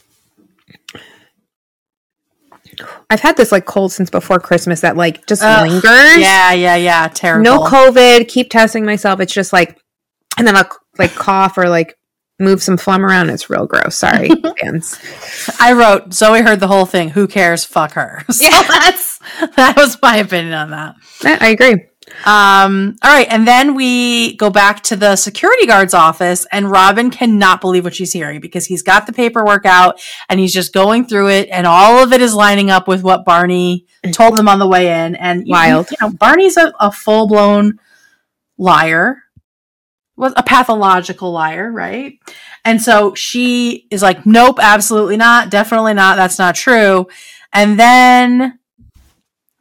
[3.10, 6.18] I've had this like cold since before Christmas that like just Ugh, lingers.
[6.18, 7.08] Yeah, yeah, yeah.
[7.08, 7.44] Terrible.
[7.44, 8.28] No COVID.
[8.28, 9.20] Keep testing myself.
[9.20, 9.80] It's just like,
[10.38, 11.97] and then I'll like cough or like
[12.40, 13.30] move some phlegm around.
[13.30, 13.98] It's real gross.
[13.98, 14.30] Sorry,
[14.62, 15.00] fans.
[15.60, 17.10] I wrote Zoe heard the whole thing.
[17.10, 17.64] Who cares?
[17.66, 18.24] Fuck her.
[18.32, 18.64] So Yeah.
[18.68, 19.20] that's
[19.56, 20.96] that was my opinion on that.
[21.26, 21.86] I, agree.
[22.26, 27.12] Um, all right, and then we go back to the security guard's office, and Robin
[27.12, 31.06] cannot believe what she's hearing because he's got the paperwork out and he's just going
[31.06, 34.60] through it, and all of it is lining up with what Barney told them on
[34.60, 35.16] the way in.
[35.16, 35.92] And Wild.
[35.92, 37.80] you know, Barney's a, a full blown
[38.58, 39.24] liar,
[40.18, 42.20] was a pathological liar, right?
[42.66, 46.18] And so she is like, "Nope, absolutely not, definitely not.
[46.18, 47.08] That's not true."
[47.54, 48.60] And then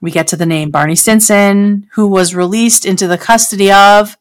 [0.01, 4.16] we get to the name Barney Stinson, who was released into the custody of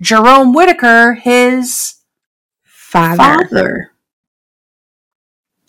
[0.00, 1.94] Jerome Whitaker, his
[2.64, 3.90] Father, father.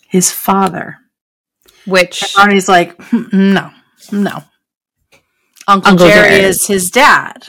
[0.08, 0.98] His father.
[1.84, 3.70] which Barney's like, "Hmm, no,
[4.12, 4.44] no.
[5.66, 6.40] Uncle, Uncle Jerry, Jerry.
[6.44, 7.48] is his dad.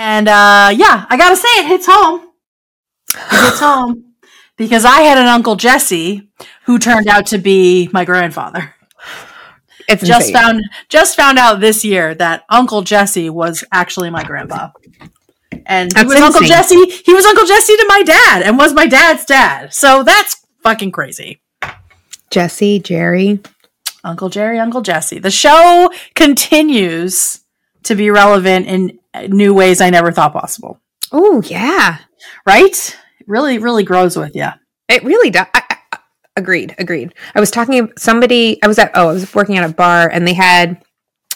[0.00, 2.30] And uh, yeah, I gotta say, it hits home.
[3.14, 4.14] It hits home
[4.56, 6.30] because I had an Uncle Jesse
[6.66, 8.76] who turned out to be my grandfather.
[9.88, 10.34] it's just insane.
[10.34, 14.70] found just found out this year that Uncle Jesse was actually my grandpa.
[15.66, 16.42] And he That's was Uncle.
[16.42, 16.86] Jesse.
[17.04, 19.74] He was Uncle Jesse to my dad and was my dad's dad.
[19.74, 21.42] So that's fucking crazy.
[22.30, 23.40] Jesse, Jerry.
[24.04, 25.18] Uncle Jerry, Uncle Jesse.
[25.18, 27.40] The show continues
[27.82, 28.97] to be relevant in
[29.28, 30.80] new ways I never thought possible.
[31.12, 31.98] Oh yeah,
[32.46, 32.96] Right?
[33.20, 34.48] It really, really grows with you.
[34.88, 35.46] It really does.
[35.54, 35.98] I, I, I-
[36.36, 36.74] agreed.
[36.78, 37.14] Agreed.
[37.34, 38.62] I was talking somebody.
[38.62, 38.90] I was at.
[38.94, 40.82] Oh, I was working at a bar, and they had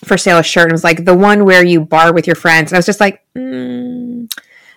[0.04, 0.64] for sale a shirt.
[0.64, 2.70] And it was like the one where you bar with your friends.
[2.70, 4.30] And I was just like, mm.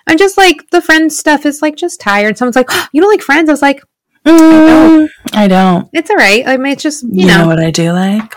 [0.08, 2.38] I'm just like the friends stuff is like just tired.
[2.38, 3.50] Someone's like, you don't like friends.
[3.50, 3.82] I was like,
[4.26, 5.88] Mm, I don't.
[5.94, 6.48] it's all right.
[6.48, 7.42] I mean, it's just you, You, know.
[7.42, 8.34] know what I do like?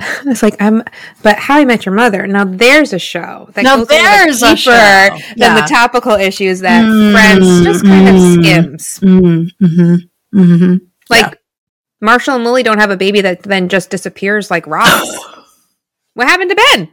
[0.26, 0.82] It's like I'm.
[1.22, 2.26] But How I Met Your Mother.
[2.26, 4.70] Now there's a show that Now goes a there's a deeper show.
[4.72, 5.60] than Yeah.
[5.60, 7.12] the topical issues that Mm.
[7.12, 8.98] Friends just kind of skims.
[9.02, 10.74] Mm, mm-hmm, mm-hmm.
[11.08, 11.34] Like Yeah.
[12.00, 15.16] Marshall and Lily don't have a baby that then just disappears like rocks.
[16.14, 16.88] what happened to Ben?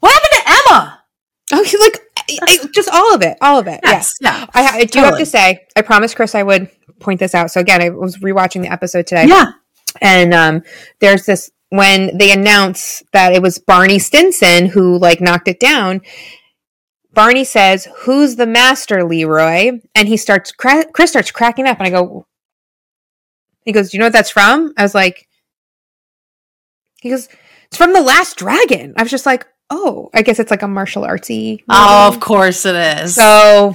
[0.00, 1.02] What happened to Emma?
[1.52, 3.80] Oh, he's like I- I- just all of it, all of it.
[3.84, 4.14] Yes.
[4.20, 4.46] Yeah.
[4.54, 6.68] I, I do have to say, I promised Chris I would
[7.00, 7.50] point this out.
[7.50, 9.52] So again, I was rewatching the episode today, Yeah.
[10.00, 10.62] and um,
[11.00, 16.02] there's this when they announce that it was Barney Stinson who like knocked it down.
[17.12, 20.52] Barney says, "Who's the master, Leroy?" And he starts.
[20.52, 22.26] Cra- Chris starts cracking up, and I go.
[23.64, 25.26] He goes, "Do you know what that's from?" I was like,
[27.00, 27.28] "He goes,
[27.66, 30.68] it's from the Last Dragon." I was just like, "Oh, I guess it's like a
[30.68, 33.14] martial artsy." Oh, of course it is.
[33.16, 33.72] So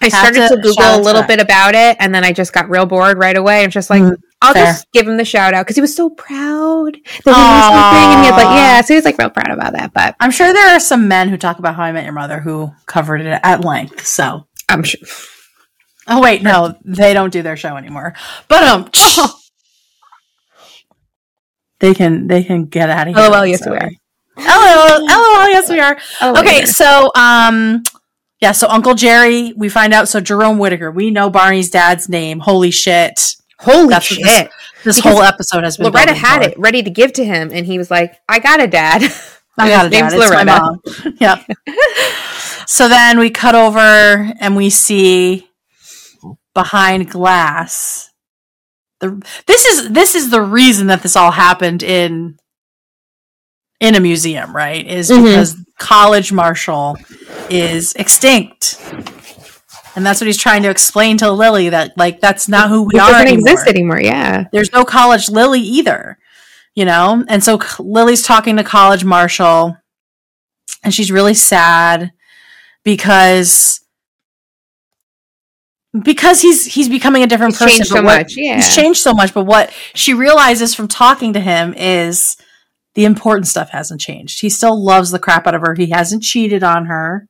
[0.00, 1.28] I Have started to to, Google a little that.
[1.28, 3.62] bit about it, and then I just got real bored right away.
[3.62, 4.66] I'm just like, Mm, I'll fair.
[4.66, 8.12] just give him the shout out because he was so proud that he was something,
[8.14, 9.92] and he was like, yeah, so he was like real proud about that.
[9.92, 12.40] But I'm sure there are some men who talk about how I met your mother
[12.40, 14.06] who covered it at length.
[14.06, 15.00] So, I'm sure.
[16.08, 18.14] oh wait, no, they don't do their show anymore.
[18.48, 18.90] But um,
[21.80, 23.24] they can they can get out of here.
[23.26, 23.90] Oh well, yes, So, we are.
[24.36, 25.46] Hello, hello.
[25.48, 25.96] Yes, we are.
[26.20, 26.64] Oh, Okay, yeah.
[26.64, 27.82] so um,
[28.40, 28.52] yeah.
[28.52, 30.08] So Uncle Jerry, we find out.
[30.08, 32.40] So Jerome Whitaker, we know Barney's dad's name.
[32.40, 33.36] Holy shit!
[33.64, 34.50] Holy That's shit!
[34.84, 35.86] This Because whole episode has been.
[35.86, 38.66] Loretta had it ready to give to him, and he was like, "I got a
[38.66, 39.02] dad."
[39.58, 40.20] I got name's Dad.
[40.20, 40.80] It's my mom.
[41.20, 41.38] yep.
[42.66, 45.48] So then we cut over and we see
[46.54, 48.10] behind glass.
[49.00, 52.36] The this is this is the reason that this all happened in
[53.80, 54.84] in a museum, right?
[54.84, 55.22] Is Mhm.
[55.24, 56.96] because College Marshall
[57.48, 58.80] is extinct.
[59.96, 62.94] And that's what he's trying to explain to Lily that like that's not who we
[62.96, 64.00] It are doesn't anymore exist anymore.
[64.00, 64.44] Yeah.
[64.52, 66.18] there's no college lily either
[66.74, 69.76] you know and so lily's talking to college marshall
[70.82, 72.10] and she's really sad
[72.84, 73.80] because
[76.02, 78.34] because he's he's becoming a different He's person changed so what- much.
[78.36, 78.56] Yeah.
[78.56, 82.36] he's changed so much but what she realizes from talking to him is
[82.96, 86.22] the important stuff hasn't changed he still loves the crap out of her he hasn't
[86.24, 87.28] cheated on her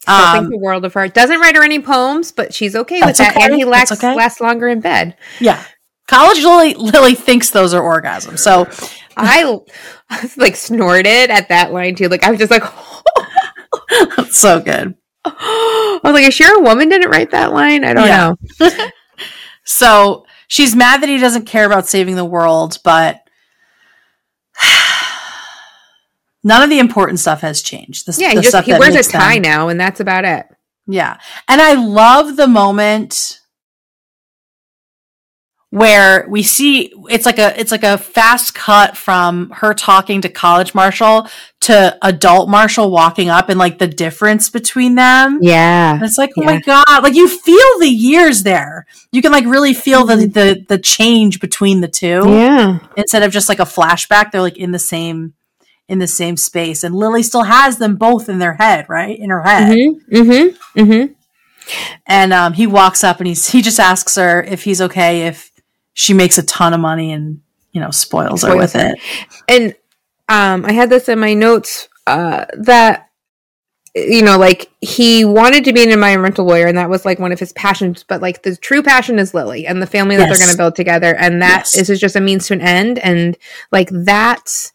[0.00, 1.08] Still um, think the world of her.
[1.08, 3.44] Doesn't write her any poems, but she's okay with that, okay.
[3.44, 4.14] and he That's lasts okay.
[4.14, 5.16] lasts longer in bed.
[5.40, 5.62] yeah
[6.08, 8.66] college lily lily thinks those are orgasms so
[9.16, 9.58] I,
[10.36, 12.08] like snorted at that line too.
[12.08, 12.64] Like I was just like,
[14.30, 14.94] so good
[15.24, 18.34] I was like, "Is sure a woman didn't write that line?" I don't Yeah.
[18.70, 18.70] know.
[19.64, 23.20] So she's mad that he doesn't care about saving the world, but
[26.42, 28.06] none of the important stuff has changed.
[28.06, 30.24] The, Yeah, the he just he wears a makes them- tie now, and that's about
[30.24, 30.46] it.
[30.86, 31.18] Yeah.
[31.48, 33.38] And I love the moment
[35.72, 40.28] where we see it's like a it's like a fast cut from her talking to
[40.28, 41.28] college Marshall
[41.60, 45.38] to adult Marshall walking up and like the difference between them.
[45.40, 46.46] Yeah, And it's like, oh Yeah.
[46.46, 47.04] my god!
[47.04, 48.84] Like you feel the years there.
[49.12, 50.32] You can like really feel the Mhm.
[50.34, 52.78] the the change between the two yeah.
[52.96, 54.32] instead of just like a flashback.
[54.32, 55.34] They're like in the same
[55.90, 59.18] in the same space, and Lily still has them both in their head, right?
[59.18, 59.76] In her head.
[59.76, 60.16] Mm-hmm.
[60.16, 60.80] Mm-hmm.
[60.80, 61.12] Mm-hmm.
[62.06, 65.50] And um, he walks up and he's he just asks her if he's okay if
[65.92, 68.98] she makes a ton of money and you know spoils her with it.
[69.48, 69.74] And
[70.28, 73.08] um, I had this in my notes uh, that
[73.94, 77.32] you know, like he wanted to be an environmental lawyer, and that was like one
[77.32, 78.04] of his passions.
[78.04, 80.38] But like the true passion is Lily and the family that Yes.
[80.38, 81.88] they're going to build together, and that Yes.
[81.90, 82.98] is just a means to an end.
[83.00, 83.36] And
[83.72, 84.72] like that's,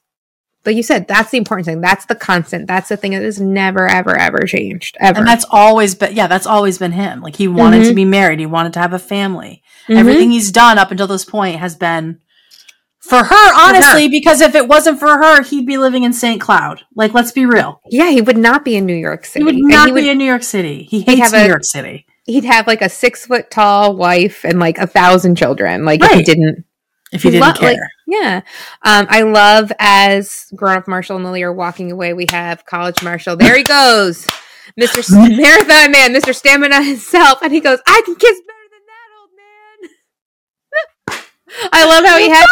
[0.66, 1.82] like you said, that's the important thing.
[1.82, 2.68] That's the constant.
[2.68, 5.20] That's the thing that has never, ever, ever changed ever.
[5.20, 7.22] And that's always been yeah, that's always been him.
[7.22, 7.90] Like he wanted Mhm.
[7.90, 9.62] to be married, he wanted to have a family.
[9.88, 9.98] Mhm.
[9.98, 12.20] Everything he's done up until this point has been
[13.00, 16.42] for her, honestly, because if it wasn't for her, he'd be living in St.
[16.42, 16.82] Cloud.
[16.96, 17.80] Like, let's be real.
[17.92, 19.42] Yeah, he would not be in New York City.
[19.42, 20.88] He would not he would, be in New York City.
[20.90, 22.08] He hates have New a- York City.
[22.26, 25.86] He'd have like a six foot tall wife and like a thousand children.
[25.86, 26.66] Like if he didn't
[27.12, 27.70] If he He didn't lo- care.
[27.74, 28.42] like- Yeah.
[28.84, 33.02] Um, I love as grown up Marshall and Lily are walking away, we have college
[33.04, 33.36] Marshall.
[33.36, 34.28] There he goes.
[34.80, 35.00] Mr.
[35.00, 36.34] S- Marathon Man, Mr.
[36.34, 37.40] Stamina himself.
[37.42, 39.30] And he goes, I can kiss better than that, old
[41.12, 41.70] man.
[41.74, 42.46] I love how he has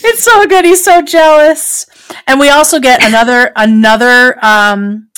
[0.04, 0.64] it's so good.
[0.64, 1.86] He's so jealous.
[2.26, 5.08] And we also get another another um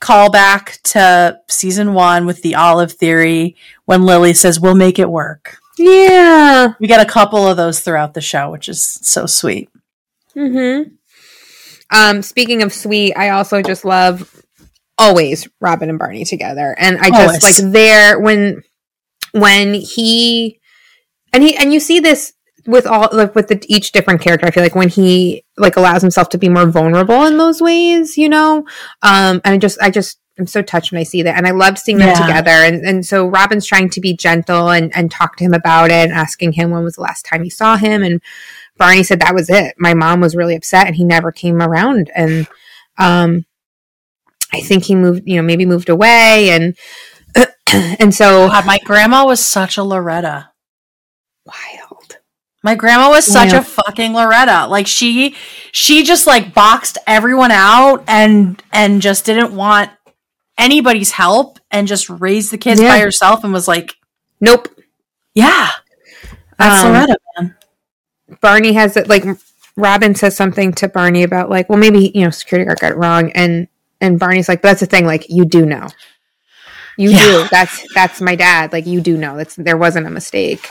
[0.00, 5.58] callback to season one with the olive theory when Lily says, We'll make it work.
[5.78, 6.74] Yeah.
[6.80, 9.70] We get a couple of those throughout the show, which is so sweet.
[10.36, 10.94] Mm-hmm.
[11.96, 14.42] Um, speaking of sweet, I also just love
[14.98, 16.74] always Robin and Barney together.
[16.78, 17.62] And I just Always.
[17.62, 18.62] like there when
[19.32, 20.60] when he
[21.32, 22.32] and he and you see this
[22.68, 26.02] with all like with the, each different character i feel like when he like allows
[26.02, 28.58] himself to be more vulnerable in those ways you know
[29.02, 31.50] um and i just i just i'm so touched when i see that and i
[31.50, 32.26] love seeing them Yeah.
[32.26, 35.90] together and and so robin's trying to be gentle and and talk to him about
[35.90, 38.20] it and asking him when was the last time he saw him and
[38.76, 42.10] barney said that was it my mom was really upset and he never came around
[42.14, 42.46] and
[42.98, 43.44] um
[44.52, 46.76] i think he moved you know maybe moved away and
[47.98, 50.50] and so God, my grandma was such a Loretta.
[51.46, 51.87] wild
[52.62, 53.60] My grandma was such Yeah.
[53.60, 54.66] a fucking Loretta.
[54.68, 55.34] Like she
[55.72, 59.90] she just like boxed everyone out and and just didn't want
[60.58, 62.88] anybody's help and just raised the kids Yeah.
[62.96, 63.94] by herself and was like,
[64.40, 64.68] nope
[65.34, 65.70] Yeah.
[66.58, 67.54] That's Um, Loretta, man.
[68.40, 69.24] Barney has it like
[69.76, 72.96] Robin says something to Barney about like, well, maybe you know, security guard got it
[72.98, 73.68] wrong, and
[74.00, 75.86] and Barney's like, but that's the thing, like you do know,
[76.96, 77.22] you Yeah.
[77.24, 77.48] do.
[77.52, 78.72] That's that's my dad.
[78.72, 80.68] Like you do know that's there wasn't a mistake,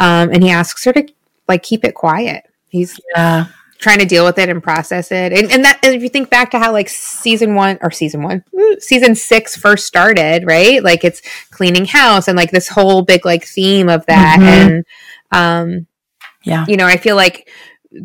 [0.00, 1.06] um, and he asks her to
[1.48, 2.44] like keep it quiet.
[2.68, 3.46] He's Yeah.
[3.78, 6.30] trying to deal with it and process it, and and that and if you think
[6.30, 8.42] back to how like season one or season one,
[8.80, 10.82] season six first started, right?
[10.82, 14.44] Like it's cleaning house and like this whole big like theme of that, Mhm.
[14.46, 14.84] and
[15.32, 15.86] um
[16.44, 16.64] Yeah.
[16.68, 17.48] you know, I feel like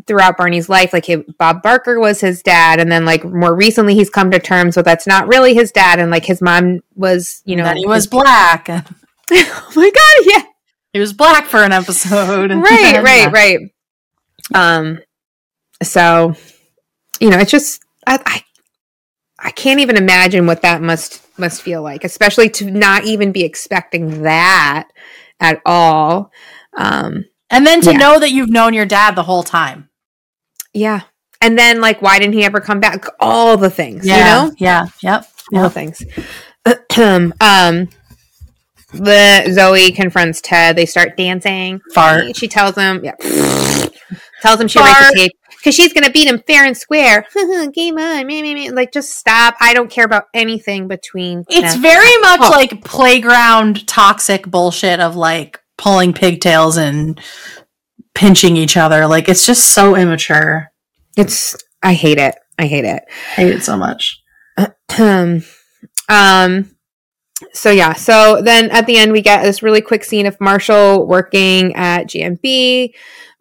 [0.06, 0.92] throughout Barney's life.
[0.94, 4.38] Like he, Bob Barker was his dad, and then like more recently, he's come to
[4.38, 7.76] terms with that's not really his dad, and like his mom was, you know, that
[7.76, 8.68] he was black.
[9.32, 10.42] oh my god, yeah,
[10.94, 12.50] He was black for an episode.
[12.54, 13.58] right, right, right.
[14.54, 15.00] Um,
[15.82, 16.34] so
[17.20, 18.44] you know, it's just I, I
[19.38, 23.42] I can't even imagine what that must must feel like, especially to not even be
[23.44, 24.88] expecting that
[25.40, 26.30] at all.
[26.76, 27.98] Um, And then to Yeah.
[27.98, 29.90] know that you've known your dad the whole time.
[30.72, 31.02] yeah,
[31.40, 33.04] and then like, why didn't he ever come back?
[33.20, 34.86] All the things, you know, Yeah.
[35.02, 35.26] Yep.
[35.52, 35.72] all the Yep.
[35.72, 36.04] things.
[37.40, 37.88] um,
[38.98, 40.76] the Zoe confronts Ted.
[40.76, 41.80] They start dancing.
[41.92, 42.36] Fart.
[42.36, 43.14] She tells him, yeah,
[44.42, 47.26] tells him she writes a tape because she's gonna beat him fair and square.
[47.72, 48.70] Game on, me, me, me.
[48.70, 49.54] Like, just stop.
[49.60, 51.44] I don't care about anything between.
[51.48, 52.50] It's very much Oh.
[52.50, 57.18] like playground toxic bullshit of like pulling pigtails and
[58.14, 59.06] pinching each other.
[59.06, 60.70] Like it's just so immature.
[61.16, 61.56] It's.
[61.82, 62.34] I hate it.
[62.58, 63.02] I hate it.
[63.08, 64.22] I hate it so much.
[64.98, 65.42] um,
[66.08, 66.70] um.
[67.52, 67.92] So yeah.
[67.94, 72.06] So then at the end we get this really quick scene of Marshall working at
[72.06, 72.92] GNB.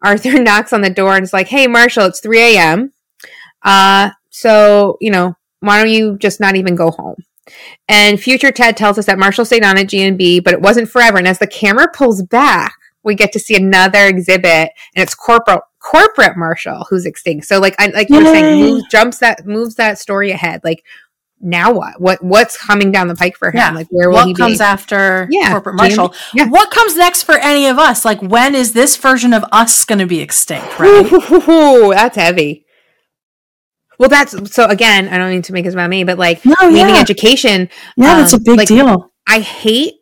[0.03, 2.91] Arthur knocks on the door and is like, "Hey, Marshall, it's three a.m.
[3.63, 7.15] Uh, so you know, why don't you just not even go home?"
[7.87, 11.17] And future Ted tells us that Marshall stayed on at GNB, but it wasn't forever.
[11.17, 12.73] And as the camera pulls back,
[13.03, 17.45] we get to see another exhibit, and it's corporate corporate Marshall who's extinct.
[17.45, 20.61] So like I like you were saying, moves, jumps that moves that story ahead.
[20.63, 20.83] Like
[21.43, 21.99] now what?
[22.01, 23.57] What what's coming down the pike for him?
[23.57, 23.71] Yeah.
[23.71, 24.63] Like where will What he comes be?
[24.63, 26.13] after Yeah, corporate Marshall?
[26.33, 26.47] yeah.
[26.47, 28.05] What comes next for any of us?
[28.05, 30.79] Like when is this version of us going to be extinct?
[30.79, 31.11] Right?
[31.11, 32.65] Ooh, that's heavy.
[33.99, 35.07] Well, that's so again.
[35.09, 38.33] I don't need to make this about me, but like No, leaving education, yeah, that's
[38.33, 39.11] a um, big like- deal.
[39.27, 39.93] I hate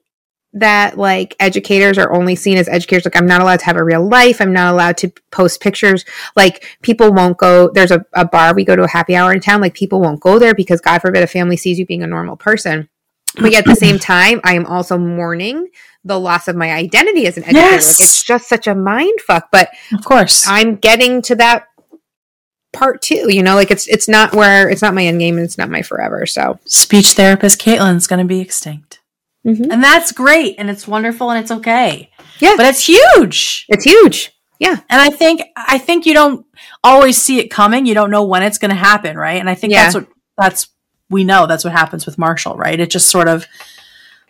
[0.54, 3.06] that like educators are only seen as educators.
[3.06, 4.42] Like I'm not allowed to have a real life.
[4.42, 6.04] I'm not allowed to post pictures.
[6.36, 7.70] Like people won't go.
[7.70, 9.62] There's a, a bar we go to a happy hour in town.
[9.62, 12.36] Like people won't go there because God forbid a family sees you being a normal
[12.36, 12.90] person.
[13.40, 15.70] But yet at the same time, I am also mourning
[16.04, 17.72] the loss of my identity as an educator.
[17.72, 19.50] Like it's just such a mind fuck.
[19.52, 20.46] But Of course.
[20.48, 21.68] I'm getting to that
[22.74, 23.34] part too.
[23.34, 25.70] You know, like it's it's not where it's not my end game and it's not
[25.70, 26.26] my forever.
[26.26, 29.01] So Speech therapist Caitlin's going to be extinct.
[29.46, 29.68] Mhm.
[29.72, 32.12] And that's great and it's wonderful and it's okay.
[32.40, 32.54] Yeah.
[32.58, 33.66] But it's huge.
[33.70, 34.32] it's huge.
[34.60, 34.78] Yeah.
[34.90, 36.46] And I think I think you don't
[36.84, 37.86] always see it coming.
[37.88, 39.40] You don't know when it's going to happen, right?
[39.40, 39.84] And I think Yeah.
[39.84, 40.68] that's what that's
[41.10, 42.80] we know that's what happens with Marshall, right?
[42.80, 43.46] It just sort of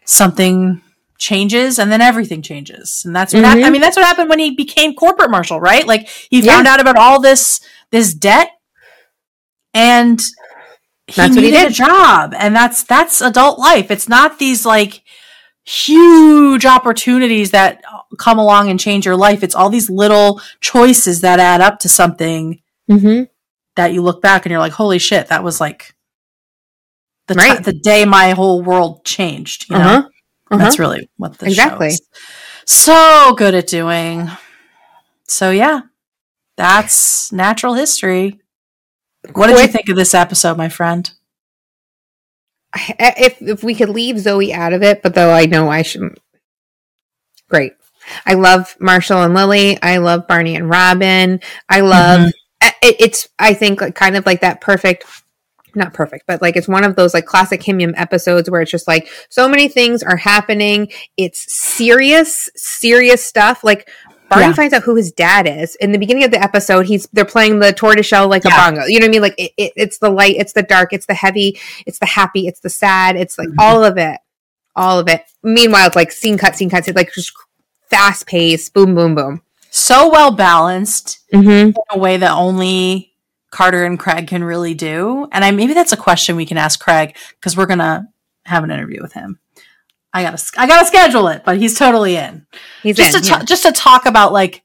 [0.05, 0.81] something
[1.17, 3.03] changes and then everything changes.
[3.05, 3.65] And that's what hap- Mhm.
[3.65, 5.85] I mean that's what happened when he became corporate Marshall, right?
[5.85, 6.53] Like he Yeah.
[6.55, 7.59] found out about all this
[7.91, 8.49] this debt
[9.73, 10.21] and
[11.11, 13.91] he That's what he needed a job and that's that's adult life.
[13.91, 15.03] It's not these like
[15.63, 17.83] huge opportunities that
[18.17, 19.43] come along and change your life.
[19.43, 23.23] It's all these little choices that add up to something Mm-hmm.
[23.75, 25.93] that you look back and you're like, holy shit, that was like
[27.27, 27.63] the, Right.
[27.63, 29.69] the day my whole world changed.
[29.69, 29.83] You know,
[30.49, 30.57] Uh-huh.
[30.57, 31.89] That's really what the Exactly.
[31.91, 32.01] show is
[32.65, 34.29] so good at doing.
[35.27, 35.81] So yeah,
[36.57, 38.41] that's natural history.
[39.33, 41.09] What did you think of this episode, my friend?
[42.73, 46.19] If if we could leave Zoe out of it, but though I know I shouldn't.
[47.49, 47.73] Great.
[48.25, 49.77] I love Marshall and Lily.
[49.81, 51.41] I love Barney and Robin.
[51.69, 52.29] I love mm-hmm.
[52.61, 53.27] I- it, it's.
[53.37, 55.05] I think like kind of like that perfect.
[55.73, 58.87] Not perfect, but like it's one of those like classic HIMYM episodes where it's just
[58.89, 60.91] like so many things are happening.
[61.15, 63.63] It's serious, serious stuff.
[63.63, 63.89] Like
[64.31, 64.53] Barney Yeah.
[64.53, 66.87] finds out who his dad is in the beginning of the episode.
[66.87, 68.85] He's they're playing the tortoiseshell like a bongo.
[68.85, 69.21] You know what I mean?
[69.21, 72.47] Like it, it, it's the light, it's the dark, it's the heavy, it's the happy,
[72.47, 73.55] it's the sad, it's like Mhm.
[73.59, 74.17] all of it,
[74.75, 75.23] all of it.
[75.43, 77.33] Meanwhile, it's like scene cut, scene cut, scene, like just
[77.89, 79.41] fast paced, boom, boom, boom.
[79.69, 81.19] So well balanced.
[81.33, 81.49] Mm-hmm.
[81.49, 83.13] in a way that only
[83.51, 85.27] Carter and Craig can really do.
[85.33, 88.07] And I maybe that's a question we can ask Craig because we're gonna
[88.45, 89.39] have an interview with him.
[90.13, 92.45] I gotta I gotta schedule it, but he's totally in.
[92.83, 93.43] He's Just in, to yeah.
[93.43, 94.63] just to talk about like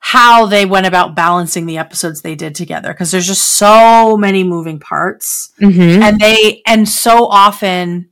[0.00, 4.44] how they went about balancing the episodes they did together because there's just so many
[4.44, 6.00] moving parts Mhm.
[6.02, 8.08] and they and so often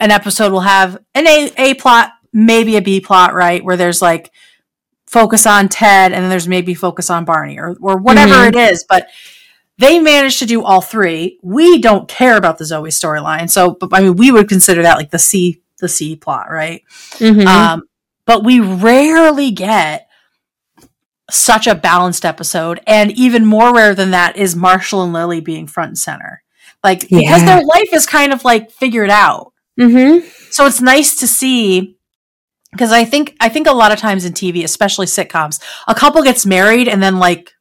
[0.00, 3.62] an episode will have an A A plot, maybe a B plot, right?
[3.62, 4.30] Where there's like
[5.06, 8.48] focus on Ted and then there's maybe focus on Barney or or whatever Mhm.
[8.48, 9.06] it is, but
[9.78, 11.38] they managed to do all three.
[11.42, 14.96] We don't care about the Zoe storyline, so but I mean we would consider that
[14.96, 16.82] like the C the C plot, right?
[17.18, 17.46] Mhm.
[17.46, 17.82] Um,
[18.26, 20.06] but we rarely get
[21.30, 25.66] such a balanced episode, and even more rare than that is Marshall and Lily being
[25.66, 26.42] front and center,
[26.82, 29.52] like because their life is kind of like figured out.
[29.78, 30.24] Mhm.
[30.52, 31.96] So it's nice to see
[32.72, 36.22] because I think I think a lot of times in TV, especially sitcoms, a couple
[36.22, 37.52] gets married and then like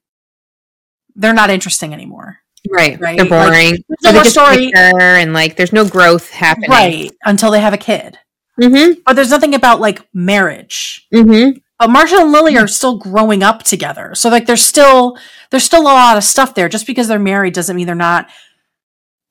[1.16, 2.39] they're not interesting anymore.
[2.70, 3.00] Right.
[3.00, 3.84] Right, They're like, boring.
[3.88, 6.70] there's no they more just story- and like there's no growth happening.
[6.70, 7.12] Right.
[7.26, 8.18] Until they have a kid.
[8.60, 9.00] Mm-hmm.
[9.06, 11.08] But there's nothing about like marriage.
[11.14, 11.60] Mm-hmm.
[11.80, 14.14] But Marshall and Lily are still growing up together.
[14.14, 15.18] So like there's still
[15.50, 16.68] there's still a lot of stuff there.
[16.68, 18.30] Just because they're married doesn't mean they're not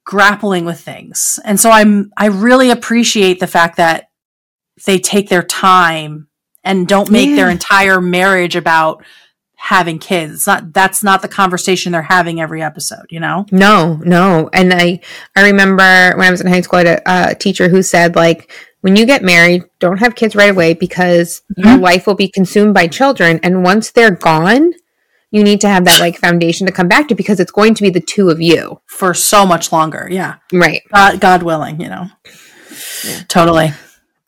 [0.07, 1.39] grappling with things.
[1.45, 4.09] And so I'm I really appreciate the fact that
[4.87, 6.29] they take their time
[6.65, 9.05] and don't make their entire marriage about
[9.61, 10.33] having kids.
[10.35, 13.45] It's not that's not the conversation they're having every episode, you know?
[13.51, 14.49] No, no.
[14.53, 15.01] And I
[15.37, 15.83] I remember
[16.17, 18.51] when I was in high school, I had a, a teacher who said like
[18.83, 21.81] when you get married, don't have kids right away because your Mhm.
[21.81, 23.41] life will be consumed by children.
[23.43, 24.73] And once they're gone,
[25.33, 27.83] you need to have that like foundation to come back to because it's going to
[27.83, 28.81] be the two of you.
[28.87, 30.07] For so much longer.
[30.11, 30.37] Yeah.
[30.53, 30.83] Right.
[30.95, 32.07] God, God willing, you know.
[33.27, 33.73] Totally.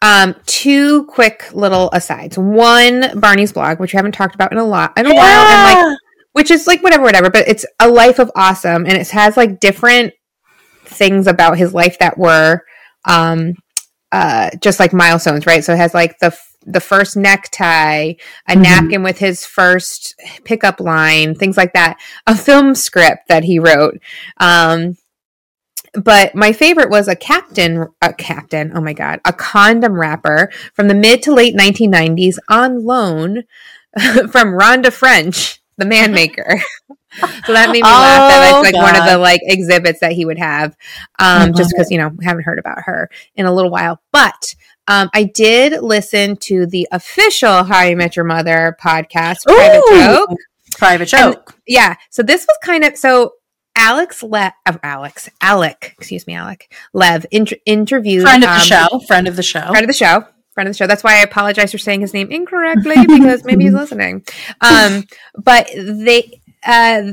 [0.03, 2.39] Um, two quick little asides.
[2.39, 5.89] One, Barney's blog, which we haven't talked about in a lot in a while, and
[5.91, 5.99] like
[6.33, 7.29] which is like whatever, whatever.
[7.31, 10.15] But it's a life of awesome, and it has like different
[10.87, 12.63] things about his life that were
[13.05, 13.55] um
[14.13, 15.63] uh just like milestones, right?
[15.65, 18.15] So it has like the f- the first necktie,
[18.49, 18.63] a Mhm.
[18.63, 21.99] napkin with his first pickup line, things like that.
[22.27, 23.99] A film script that he wrote.
[24.39, 24.97] Um
[25.95, 30.89] but my favorite was a captain a captain oh my god a condom wrapper from
[30.89, 33.45] the mid to late 1990s on loan
[34.31, 36.61] from rhonda french the man maker.
[37.45, 38.31] So that made me laugh.
[38.31, 40.77] That Oh, it's like one of the like exhibits that he would have
[41.19, 44.01] um just because you know we haven't heard about her in a little while.
[44.13, 44.55] But
[44.87, 50.01] um, I did listen to the official How I Met Your Mother podcast, Private Ooh.
[50.05, 50.39] Joke.
[50.79, 51.57] Private And- joke.
[51.67, 53.33] yeah so this was kind of so
[53.77, 58.61] alex le uh, alex alec excuse me alec lev inter- interviewed friend of the um,
[58.61, 58.99] show.
[59.07, 59.61] Friend of the show.
[59.69, 62.13] friend of the show friend of the show that's why i apologize for saying his
[62.13, 64.25] name incorrectly because maybe he's listening
[64.61, 65.05] um
[65.37, 67.13] but they uh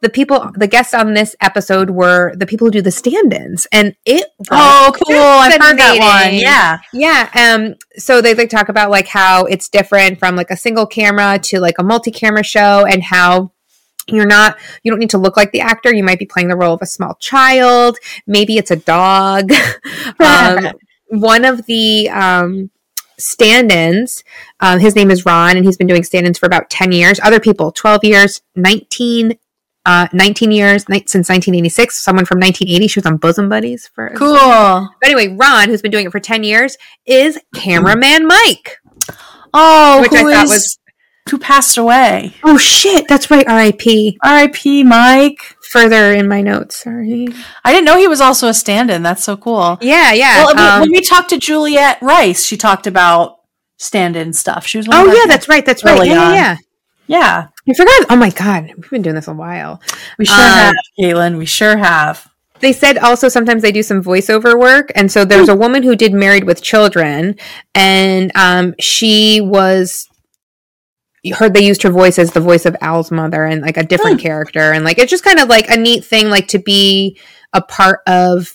[0.00, 3.94] the people the guests on this episode were the people who do the stand-ins and
[4.04, 5.14] it Oh, cool!
[5.16, 6.34] I've heard that one.
[6.34, 6.78] Yeah.
[6.92, 7.28] yeah.
[7.54, 7.74] Um.
[7.96, 11.60] So they like talk about like how it's different from like a single camera to
[11.60, 13.52] like a multi-camera show, and how
[14.08, 15.94] you're not you don't need to look like the actor.
[15.94, 17.98] You might be playing the role of a small child.
[18.26, 19.52] Maybe it's a dog.
[20.20, 20.70] um,
[21.08, 22.70] one of the um
[23.20, 24.22] stand-ins
[24.60, 27.40] um, his name is ron and he's been doing stand-ins for about 10 years other
[27.40, 29.36] people 12 years 19
[29.86, 34.10] uh, 19 years ni- since 1986 someone from 1980 she was on bosom buddies for
[34.16, 34.36] Cool.
[35.00, 38.76] but anyway, Ron, who's been doing it for 10 years, is cameraman Mike.
[39.54, 40.78] Oh, Which who I thought is- was-
[41.30, 42.34] who passed away?
[42.44, 43.08] Oh, shit.
[43.08, 43.46] That's right.
[43.46, 44.16] RIP.
[44.22, 44.84] R.I.P.
[44.84, 45.56] Mike.
[45.70, 46.82] Further in my notes.
[46.82, 47.28] Sorry.
[47.64, 49.02] I didn't know he was also a stand-in.
[49.02, 49.78] That's so cool.
[49.80, 50.44] Yeah, yeah.
[50.44, 53.40] Well, when- um, when we talked to Juliet Rice, she talked about
[53.76, 54.66] stand-in stuff.
[54.66, 54.88] She was.
[54.90, 55.26] Oh, yeah.
[55.26, 55.64] That's right.
[55.66, 56.06] That's right.
[56.06, 56.34] Yeah, yeah, on.
[56.34, 56.56] yeah.
[57.06, 57.46] yeah.
[57.68, 58.06] I forgot.
[58.10, 58.72] Oh, my God.
[58.76, 59.80] We've been doing this a while.
[60.18, 61.36] We sure Um, have, Caitlin.
[61.38, 62.26] We sure have.
[62.60, 64.90] They said also sometimes they do some voiceover work.
[64.96, 67.36] And so there's a woman who did Married with Children,
[67.74, 70.07] and um, she was.
[71.22, 73.82] You heard they used her voice as the voice of Al's mother and like a
[73.84, 74.26] different Hmm.
[74.26, 74.72] character.
[74.72, 77.18] And like it's just kind of like a neat thing, like to be
[77.52, 78.54] a part of,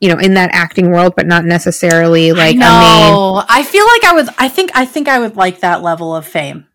[0.00, 2.60] you know, in that acting world, but not necessarily like I a main.
[2.60, 3.44] know.
[3.48, 4.28] I feel like I would.
[4.38, 4.70] I think.
[4.74, 6.66] I think I would like that level of fame.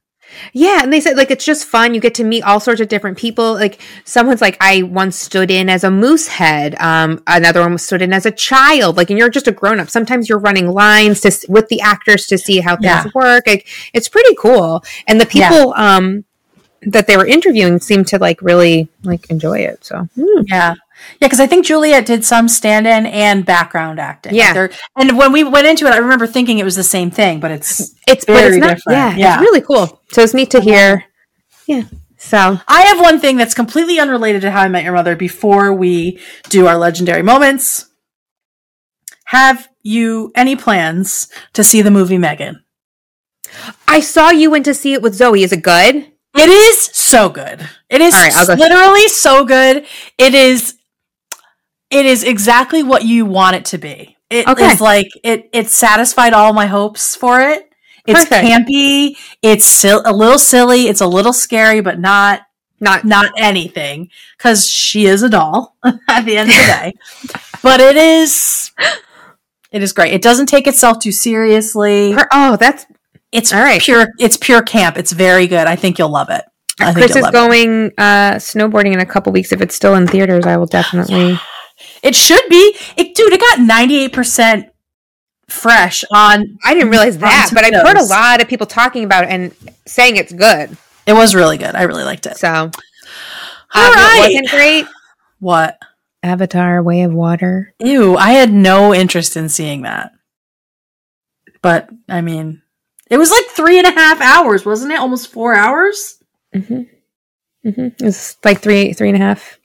[0.54, 1.94] Yeah, and they said like it's just fun.
[1.94, 3.54] You get to meet all sorts of different people.
[3.54, 6.76] Like someone's like, I once stood in as a moose head.
[6.80, 8.98] Um, another one was stood in as a child.
[8.98, 9.90] Like, and you're just a grown up.
[9.90, 13.06] Sometimes you're running lines to with the actors to see how things Yeah.
[13.14, 13.46] work.
[13.48, 14.84] Like, it's pretty cool.
[15.08, 15.50] And the Yeah.
[15.50, 16.26] people um
[16.84, 19.84] that they were interviewing seemed to like really like enjoy it.
[19.84, 20.44] So hmm.
[20.48, 20.76] Yeah.
[21.22, 24.36] Yeah, because I think Juliet did some stand-in and background acting.
[24.36, 24.54] Yeah.
[24.54, 27.40] they're- and when we went into it, I remember thinking it was the same thing,
[27.40, 27.94] but it's.
[28.08, 28.76] it's but Very it's not.
[28.78, 28.98] different.
[28.98, 29.34] Yeah, Yeah.
[29.36, 30.02] it's really cool.
[30.12, 31.06] So it's neat to hear.
[31.68, 31.84] Yeah.
[32.18, 35.16] So I have one thing that's completely unrelated to How I Met Your Mother.
[35.16, 36.20] Before we
[36.50, 37.86] do our legendary moments,
[39.26, 42.64] have you any plans to see the movie Megan?
[43.88, 45.44] I saw you went to see it with Zoe.
[45.44, 46.12] Is it good?
[46.38, 47.68] It is so good.
[47.90, 49.86] It is right, literally so good.
[50.18, 50.76] It is.
[51.92, 54.18] It is exactly what you want it to be.
[54.30, 54.78] It is Okay.
[54.78, 55.50] like it.
[55.54, 57.70] It satisfied all my hopes for it.
[58.06, 58.46] It's Perfect.
[58.48, 59.18] campy.
[59.42, 60.88] It's sil- a little silly.
[60.88, 62.42] It's a little scary, but not
[62.82, 65.76] Not not anything because she is a doll
[66.08, 66.94] at the end of the day.
[67.64, 68.72] but it is.
[69.72, 70.14] It is great.
[70.14, 72.14] It doesn't take itself too seriously.
[72.14, 72.28] her.
[72.32, 72.86] Oh, that's
[73.32, 73.82] It's All right.
[73.82, 74.08] pure.
[74.20, 74.98] It's pure camp.
[74.98, 75.68] It's very good.
[75.68, 76.44] I think you'll love it.
[76.80, 79.52] I Chris is going uh, snowboarding in a couple weeks.
[79.52, 81.38] If it's still in theaters, I will definitely.
[82.04, 82.76] It should be.
[82.98, 84.70] It, dude, it got 98%
[85.48, 86.58] fresh on.
[86.64, 89.54] I didn't realize that, but I've heard a lot of people talking about it and
[89.86, 90.78] saying it's good.
[91.06, 91.76] It was really good.
[91.76, 92.38] I really liked it.
[92.38, 92.72] So All Um,
[93.74, 94.18] right.
[94.20, 94.86] What wasn't great?
[95.40, 95.78] What?
[96.22, 97.74] Avatar: Way of Water.
[97.80, 100.12] Ew, I had no interest in seeing that.
[101.62, 102.62] But I mean,
[103.10, 105.00] it was like three and a half hours, wasn't it?
[105.00, 106.22] Almost four hours.
[106.54, 106.82] Mm-hmm.
[107.70, 107.82] Mm-hmm.
[107.82, 109.59] It was like three, three and a half.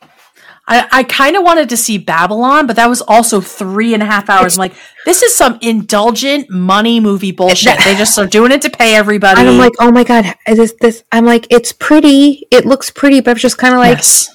[0.66, 4.06] I, I kind of wanted to see Babylon, but that was also three and a
[4.06, 4.56] half hours.
[4.56, 7.78] I'm like, this is some indulgent money movie bullshit.
[7.84, 9.40] they just are doing it to pay everybody.
[9.40, 11.04] And I'm like, oh my god, is this this?
[11.12, 12.46] I'm like, it's pretty.
[12.50, 14.34] It looks pretty, but I'm just kind of like, yes.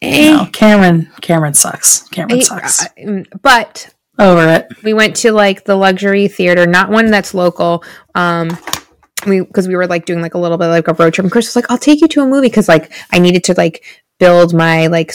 [0.00, 0.32] eh.
[0.32, 1.10] No, Cameron.
[1.20, 2.08] Cameron sucks.
[2.08, 2.82] Cameron I- sucks.
[2.84, 4.68] I- mm, but Over it.
[4.82, 7.84] we went to like the luxury theater, not one that's local.
[8.14, 8.56] Um,
[9.26, 11.24] we because we were like doing like a little bit like a road trip.
[11.24, 13.54] And Chris was like, "I'll take you to a movie" because like I needed to
[13.54, 13.84] like
[14.22, 15.12] build my like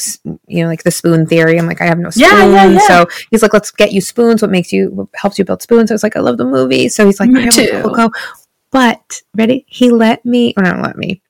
[0.48, 1.58] you know like the spoon theory.
[1.58, 2.80] I'm like, I have no spoon, Yeah, yeah, yeah.
[2.88, 4.42] so he's like, "Let's get you spoons.
[4.42, 6.90] What makes you what helps you build spoons?" I was like, "I love the movie,"
[6.90, 7.82] so he's like, Me "Okay, too.
[7.84, 8.12] We'll go."
[8.72, 10.54] But ready, he let me.
[10.58, 11.22] Or not let me.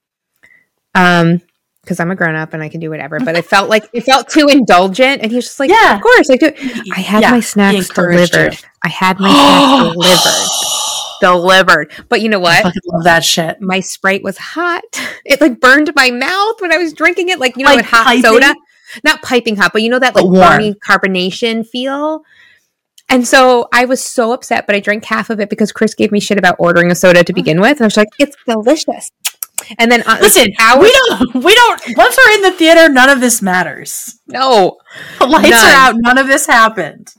[0.96, 1.42] Um.
[1.84, 4.04] Because I'm a grown up and I can do whatever, but it felt like it
[4.04, 5.96] felt too indulgent, and he was just like, Yeah.
[5.96, 6.56] "Of course, like do it."
[6.98, 8.40] I had Yeah, my snacks encouraged you.
[8.40, 8.60] delivered.
[8.84, 10.87] I had my snacks delivered.
[11.22, 11.92] Delivered.
[12.10, 12.64] But you know I what?
[12.64, 13.62] fucking love that shit.
[13.62, 14.84] My Sprite was hot.
[15.30, 17.38] It like burned my mouth when I was drinking it.
[17.38, 18.22] Like, you know, Like hot piping?
[18.24, 18.56] soda.
[19.04, 20.74] Not piping hot, but you know that like warm.
[20.76, 22.22] carbonation feel.
[23.10, 26.14] And so I was so upset, but I drank half of it because Chris gave
[26.14, 27.72] me shit about ordering a soda to begin with.
[27.74, 29.12] And I was like, it's delicious.
[29.78, 31.44] And then uh, Listen, hours- we don't.
[31.44, 31.82] We don't.
[31.98, 34.18] Once we're in the theater, none of this matters.
[34.28, 34.78] no,
[35.20, 35.60] The lights None.
[35.60, 35.96] are out.
[35.98, 37.14] None of this happened.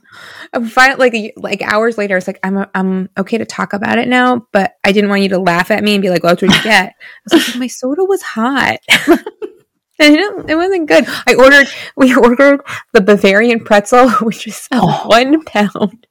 [0.53, 4.73] Like like hours later, it's like I'm I'm okay to talk about it now, but
[4.83, 6.63] I didn't want you to laugh at me and be like, "Well, that's what you
[6.63, 6.93] get."
[7.31, 8.77] I was like, "My soda was hot."
[10.01, 11.03] And it, it wasn't good.
[11.27, 11.67] I ordered.
[11.97, 12.61] We ordered
[12.93, 15.03] the Bavarian pretzel, which is Oh.
[15.07, 16.07] one pound.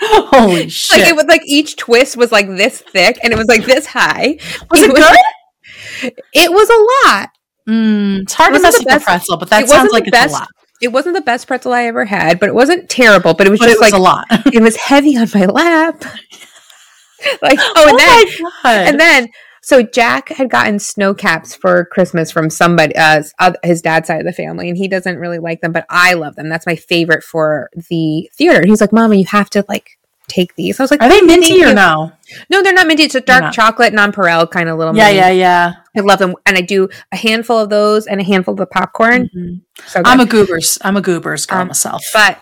[0.00, 1.00] Holy shit!
[1.00, 3.84] Like it was like each twist was like this thick, and it was like this
[3.84, 4.38] high.
[4.70, 6.12] was it good?
[6.32, 7.28] It was a lot.
[7.68, 10.08] Mm, it's hard It to mess with the best- pretzel, but that sounds like the
[10.08, 10.48] it's best, a lot.
[10.80, 13.34] It wasn't the best pretzel I ever had, but it wasn't terrible.
[13.34, 14.26] But it was But just it was like a lot.
[14.54, 16.02] it was heavy on my lap.
[17.42, 18.88] like oh, Oh, and then my god!
[18.88, 19.28] and then
[19.62, 23.22] so Jack had gotten Sno-Caps for Christmas from somebody, uh,
[23.64, 26.36] his dad's side of the family, and he doesn't really like them, but I love
[26.36, 26.48] them.
[26.48, 28.60] That's my favorite for the theater.
[28.60, 29.98] And he's like, "Mama, you have to like
[30.28, 32.12] take these." I was like, Are they minty or no?
[32.48, 33.02] No, they're not minty.
[33.04, 34.96] It's a dark chocolate nonpareil kind of little.
[34.96, 35.16] Yeah, mini.
[35.18, 35.72] yeah, yeah.
[35.96, 38.66] I love them, and I do a handful of those and a handful of the
[38.66, 39.28] popcorn.
[39.36, 39.62] Mhm.
[39.86, 40.02] So.
[40.04, 40.78] I'm a goobers.
[40.82, 42.02] I'm a goobers girl Um, myself.
[42.12, 42.38] but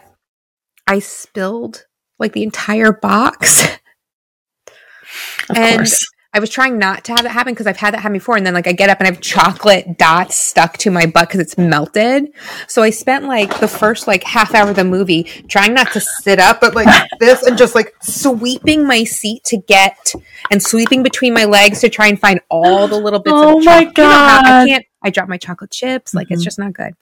[0.86, 1.86] I spilled
[2.18, 3.64] like the entire box.
[5.50, 6.06] of and- course.
[6.34, 8.36] I was trying not to have that happen because I've had that happen before.
[8.36, 11.28] And then like I get up and I have chocolate dots stuck to my butt
[11.28, 12.32] because it's melted.
[12.66, 16.00] So I spent like the first like half hour of the movie trying not to
[16.00, 16.88] sit up, but like
[17.20, 20.12] this and just like sweeping my seat to get
[20.50, 23.64] and sweeping between my legs to try and find all the little bits Oh of
[23.64, 23.96] my chocolate.
[23.98, 26.14] You know I can't I dropped my chocolate chips.
[26.14, 26.44] Like it's Mhm.
[26.44, 26.94] just not good.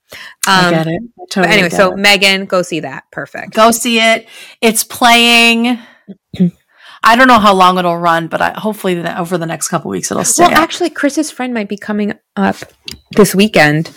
[0.47, 1.03] I Um get it.
[1.19, 1.99] I but anyway, so it.
[1.99, 3.05] Megan, go see that.
[3.11, 3.55] Perfect.
[3.55, 4.29] go see it.
[4.61, 5.79] It's playing.
[7.05, 9.91] I don't know how long it'll run, but I, hopefully the, over the next couple
[9.91, 10.45] weeks it'll stay.
[10.45, 10.59] Well, up.
[10.59, 12.57] actually, Chris's friend might be coming up
[13.17, 13.91] this weekend,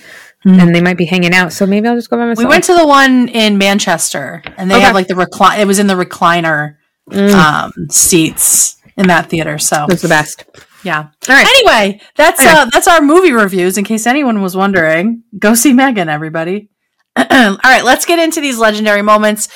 [0.44, 0.60] Hmm.
[0.60, 1.54] and they might be hanging out.
[1.54, 2.46] So maybe I'll just go by myself.
[2.46, 4.84] we went to the one in Manchester, and they Okay.
[4.86, 5.60] have like the recline.
[5.60, 6.76] It was in the recliner
[7.12, 9.58] Mm, um, seats in that theater.
[9.60, 10.44] So that's the best.
[10.84, 10.98] yeah.
[11.30, 11.46] All right.
[11.46, 13.78] Anyway, that's uh, that's our movie reviews.
[13.78, 16.70] In case anyone was wondering, go see Megan, everybody.
[17.16, 17.26] All
[17.64, 19.50] right, let's get into these legendary moments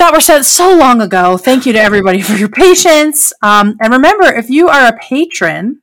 [0.00, 1.36] that were said so long ago.
[1.36, 3.34] Thank you to everybody for your patience.
[3.42, 5.82] Um, and remember, if you are a patron,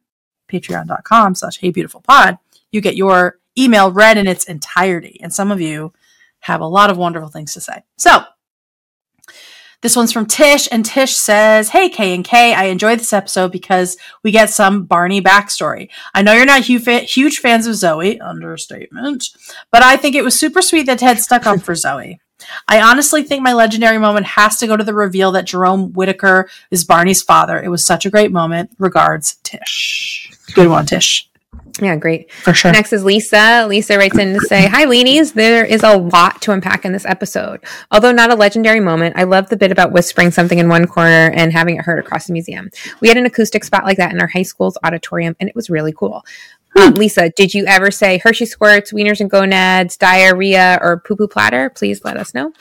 [0.52, 2.40] patreon.com slash hey beautiful pod,
[2.72, 5.20] you get your email read in its entirety.
[5.22, 5.94] And some of you
[6.42, 7.84] have a lot of wonderful things to say.
[7.98, 8.24] So
[9.82, 13.52] this one's from Tish, and Tish says, "Hey K and K, I enjoyed this episode
[13.52, 15.90] because we get some Barney backstory.
[16.16, 19.30] I know you're not huge fans of Zoe, understatement,
[19.72, 22.20] but I think it was super sweet that Ted stuck up for Zoe.
[22.68, 26.50] I honestly think my legendary moment has to go to the reveal that Jerome Whitaker
[26.72, 27.62] is Barney's father.
[27.62, 28.72] It was such a great moment.
[28.78, 30.32] Regards, Tish.
[30.54, 31.30] Good one, Tish,
[31.82, 32.32] Yeah, great.
[32.32, 32.72] for sure.
[32.72, 33.66] Next is Lisa.
[33.68, 35.34] Lisa writes in to say, Hi, Leanies.
[35.34, 37.60] There is a lot to unpack in this episode.
[37.92, 41.32] Although not a legendary moment, I love the bit about whispering something in one corner
[41.36, 42.70] and having it heard across the museum.
[43.02, 45.70] We had an acoustic spot like that in our high school's auditorium, and it was
[45.70, 46.24] really cool.
[46.78, 51.28] Um, Lisa, did you ever say Hershey squirts, wieners and gonads, diarrhea, or poo poo
[51.28, 51.70] platter?
[51.70, 52.54] Please let us know.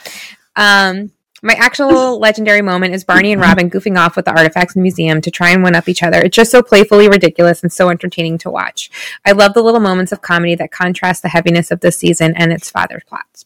[0.56, 1.12] Um,
[1.42, 4.84] my actual legendary moment is Barney and Robin goofing off with the artifacts in the
[4.84, 6.20] museum to try and one up each other.
[6.22, 8.90] It's just so playfully ridiculous and so entertaining to watch.
[9.24, 12.52] I love the little moments of comedy that contrast the heaviness of this season and
[12.52, 13.44] its father's plots.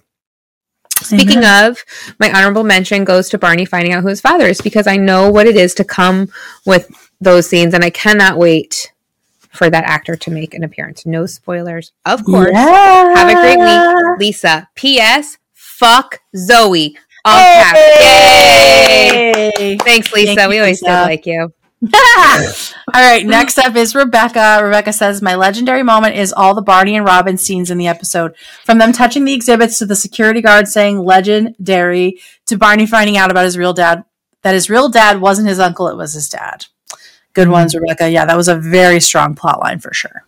[1.03, 1.85] Speaking of,
[2.19, 5.31] my honorable mention goes to Barney finding out who his father is because I know
[5.31, 6.31] what it is to come
[6.65, 6.91] with
[7.21, 8.93] those scenes and I cannot wait
[9.51, 11.05] for that actor to make an appearance.
[11.07, 12.55] No spoilers, of course.
[12.55, 14.69] Have a great week, Lisa.
[14.75, 15.39] P.S.
[15.55, 16.97] Fuck Zoe.
[17.25, 17.79] All caps.
[18.01, 19.53] Yay!
[19.59, 19.77] Yay!
[19.79, 20.35] Thanks, Lisa.
[20.35, 20.95] Thank you, we always Lisa.
[20.95, 21.53] did like you.
[21.95, 22.53] all
[22.95, 24.61] right, next up is Rebecca.
[24.63, 28.37] Rebecca says, My legendary moment is all the Barney and Robin scenes in the episode.
[28.67, 33.31] From them touching the exhibits to the security guard saying legendary to Barney finding out
[33.31, 34.05] about his real dad,
[34.43, 36.67] that his real dad wasn't his uncle, it was his dad.
[37.33, 37.53] Good mm-hmm.
[37.53, 38.11] ones, Rebecca.
[38.11, 40.25] Yeah, that was a very strong plot line for sure.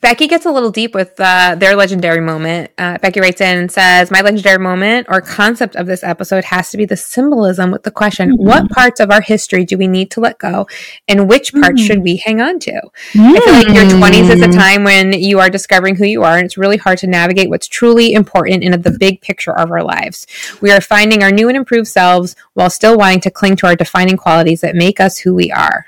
[0.00, 2.70] Becky gets a little deep with uh, their legendary moment.
[2.76, 6.70] Uh, Becky writes in and says, My legendary moment or concept of this episode has
[6.70, 8.38] to be the symbolism with the question, Mhm.
[8.38, 10.66] What parts of our history do we need to let go?
[11.08, 11.86] And which parts Mhm.
[11.86, 12.72] should we hang on to?
[13.14, 14.54] I feel like your 20s is a Mm.
[14.56, 17.68] time when you are discovering who you are, and it's really hard to navigate what's
[17.68, 20.26] truly important in the big picture of our lives.
[20.60, 23.76] We are finding our new and improved selves while still wanting to cling to our
[23.76, 25.86] defining qualities that make us who we are.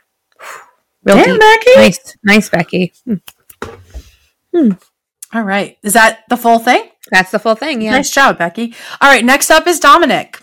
[1.04, 1.40] Real Damn, deep.
[1.40, 1.70] Becky.
[1.80, 2.92] Nice, nice, Becky.
[4.54, 4.72] Hmm.
[5.32, 5.76] All right.
[5.82, 6.88] Is that the full thing?
[7.10, 7.82] That's the full thing.
[7.82, 7.92] Yeah.
[7.92, 8.74] Nice job, Becky.
[9.00, 10.42] All right, next up is Dominic.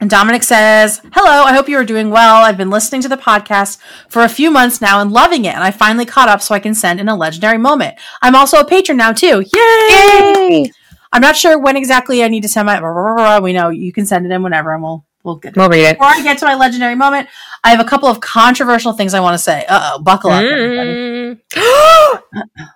[0.00, 2.44] And Dominic says, Hello, I hope you are doing well.
[2.44, 3.78] I've been listening to the podcast
[4.08, 5.54] for a few months now and loving it.
[5.54, 7.96] And I finally caught up so I can send in a legendary moment.
[8.20, 9.42] I'm also a patron now, too.
[9.52, 9.90] Yay!
[9.90, 10.72] Yay!
[11.12, 13.38] I'm not sure when exactly I need to send my.
[13.38, 15.56] We know you can send it in whenever and we'll, we'll get it.
[15.56, 15.98] We'll read it.
[15.98, 17.28] Before I get to my legendary moment,
[17.62, 19.64] I have a couple of controversial things I want to say.
[19.68, 21.40] Uh oh, buckle up, everybody.
[21.54, 22.20] Mm.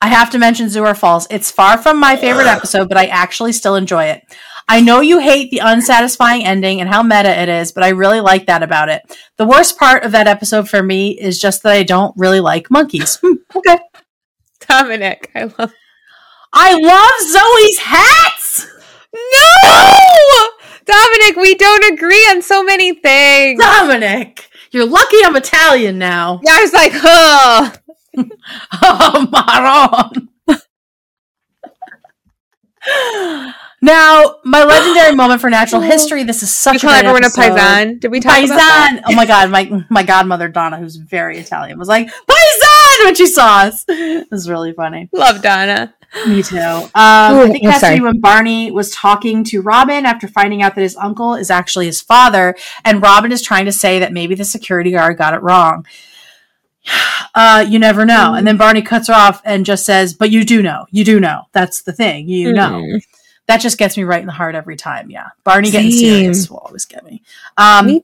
[0.00, 1.26] I have to mention Zoo or False.
[1.30, 4.22] It's far from my favorite episode, but I actually still enjoy it.
[4.68, 8.20] I know you hate the unsatisfying ending and how meta it is, but I really
[8.20, 9.02] like that about it.
[9.36, 12.70] The worst part of that episode for me is just that I don't really like
[12.70, 13.16] monkeys.
[13.22, 13.78] Hmm, okay.
[14.68, 15.72] Dominic, I love.
[16.52, 18.66] I love Zoe's hats!
[19.12, 20.48] No,
[20.84, 23.60] Dominic, we don't agree on so many things.
[23.60, 26.40] Dominic, you're lucky I'm Italian now.
[26.44, 27.72] Yeah, I was like, oh,
[28.82, 30.28] Oh, Maron.
[33.82, 36.22] now, my legendary moment for natural history.
[36.22, 37.42] This is such we a call great everyone a episode.
[37.58, 38.00] paisan.
[38.00, 39.02] Did we talk about that?
[39.06, 43.26] Oh my god, my my godmother Donna, who's very Italian, was like paisan when she
[43.26, 43.84] saw us.
[43.88, 45.08] It was really funny.
[45.12, 45.94] Love Donna.
[46.26, 46.56] Me too.
[46.56, 48.00] Um, I think that's sorry.
[48.00, 52.00] when Barney was talking to Robin after finding out that his uncle is actually his
[52.00, 52.54] father,
[52.84, 55.84] and Robin is trying to say that maybe the security guard got it wrong.
[57.38, 58.32] Uh, you never know.
[58.32, 60.86] And then Barney cuts her off and just says, "But you do know.
[60.90, 61.42] You do know.
[61.52, 62.30] That's the thing.
[62.30, 63.02] You know." Mm.
[63.46, 65.10] That just gets me right in the heart every time.
[65.10, 67.22] Yeah, Barney getting serious will always get me.
[67.58, 68.02] Um, Me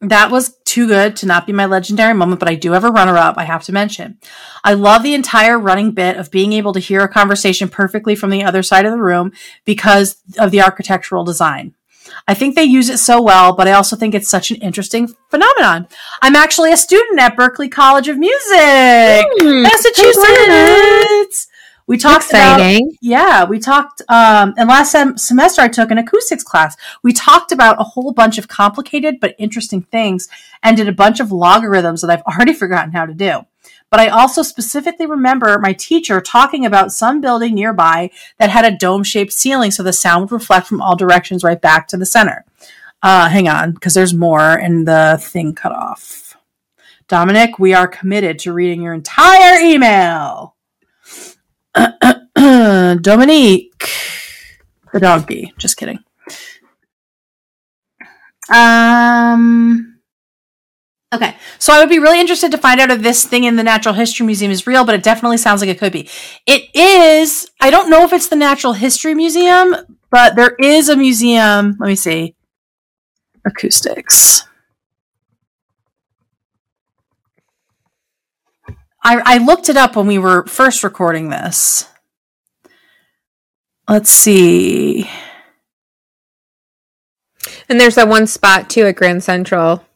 [0.00, 2.90] that was too good to not be my legendary moment, but I do have a
[2.90, 4.18] runner up I have to mention.
[4.62, 8.30] I love the entire running bit of being able to hear a conversation perfectly from
[8.30, 9.32] the other side of the room
[9.64, 11.74] because of the architectural design.
[12.26, 15.08] I think they use it so well, but I also think it's such an interesting
[15.30, 15.88] phenomenon.
[16.22, 21.48] I'm actually a student at Berklee College of Music, Mm, Massachusetts.
[21.86, 22.60] We talked about
[23.00, 26.76] yeah, we talked, um, and last sem- semester I took an acoustics class.
[27.02, 30.28] We talked about a whole bunch of complicated but interesting things
[30.62, 33.40] and did a bunch of logarithms that I've already forgotten how to do.
[33.90, 38.76] But I also specifically remember my teacher talking about some building nearby that had a
[38.76, 42.06] dome shaped ceiling so the sound would reflect from all directions right back to the
[42.06, 42.44] center.
[43.02, 46.36] Uh, hang on, because there's more and the thing cut off.
[47.06, 50.56] Dominic, we are committed to reading your entire email.
[52.34, 53.88] Dominique,
[54.92, 55.54] the donkey.
[55.56, 56.00] Just kidding.
[58.52, 59.87] Um.
[61.10, 63.62] Okay, so I would be really interested to find out if this thing in the
[63.62, 66.08] Natural History Museum is real, but it definitely sounds like it could be.
[66.46, 67.50] It is.
[67.60, 69.74] I don't know if it's the Natural History Museum,
[70.10, 71.76] but there is a museum.
[71.80, 72.34] Let me see.
[73.46, 74.44] Acoustics.
[79.02, 81.88] I, I looked it up when we were first recording this.
[83.88, 85.08] Let's see.
[87.70, 89.87] And there's that one spot too at Grand Central.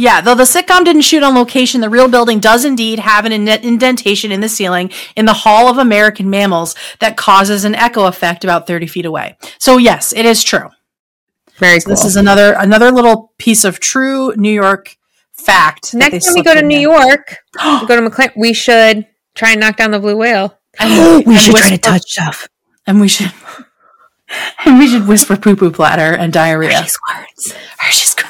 [0.00, 3.32] Yeah, though the sitcom didn't shoot on location, the real building does indeed have an
[3.32, 8.42] indentation in the ceiling in the Hall of American Mammals that causes an echo effect
[8.42, 9.36] about 30 feet away.
[9.58, 10.70] So yes, it is true.
[11.58, 11.90] Very cool.
[11.90, 14.96] This is another another little piece of true New York
[15.34, 15.92] fact.
[15.92, 17.08] Next time we go to New there.
[17.08, 18.30] York, we go to McLean.
[18.36, 20.58] We should try and knock down the blue whale.
[20.78, 22.48] And- we should try to touch stuff.
[22.86, 23.30] and we should
[24.64, 26.72] and we should whisper poo poo platter and diarrhea.
[26.78, 27.54] Hershey's words.
[27.78, 28.26] Hershey's Gr-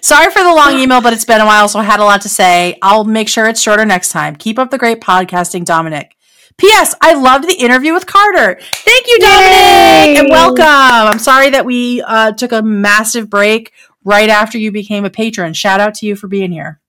[0.00, 2.20] Sorry for the long email, but it's been a while, so I had a lot
[2.22, 2.78] to say.
[2.82, 4.36] I'll make sure it's shorter next time.
[4.36, 6.12] Keep up the great podcasting, Dominic.
[6.58, 6.94] P.S.
[7.00, 8.58] I loved the interview with Carter.
[8.60, 10.16] Thank you, Dominic, Yay!
[10.18, 10.64] and welcome.
[10.64, 13.72] I'm sorry that we uh, took a massive break
[14.04, 15.52] right after you became a patron.
[15.52, 16.80] Shout out to you for being here.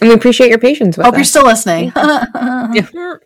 [0.00, 1.18] And we appreciate your patience with Hope us.
[1.18, 1.92] you're still listening.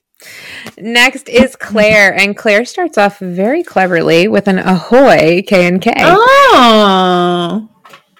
[0.76, 5.92] Next is Claire, and Claire starts off very cleverly with an ahoy K and K.
[5.96, 7.68] oh.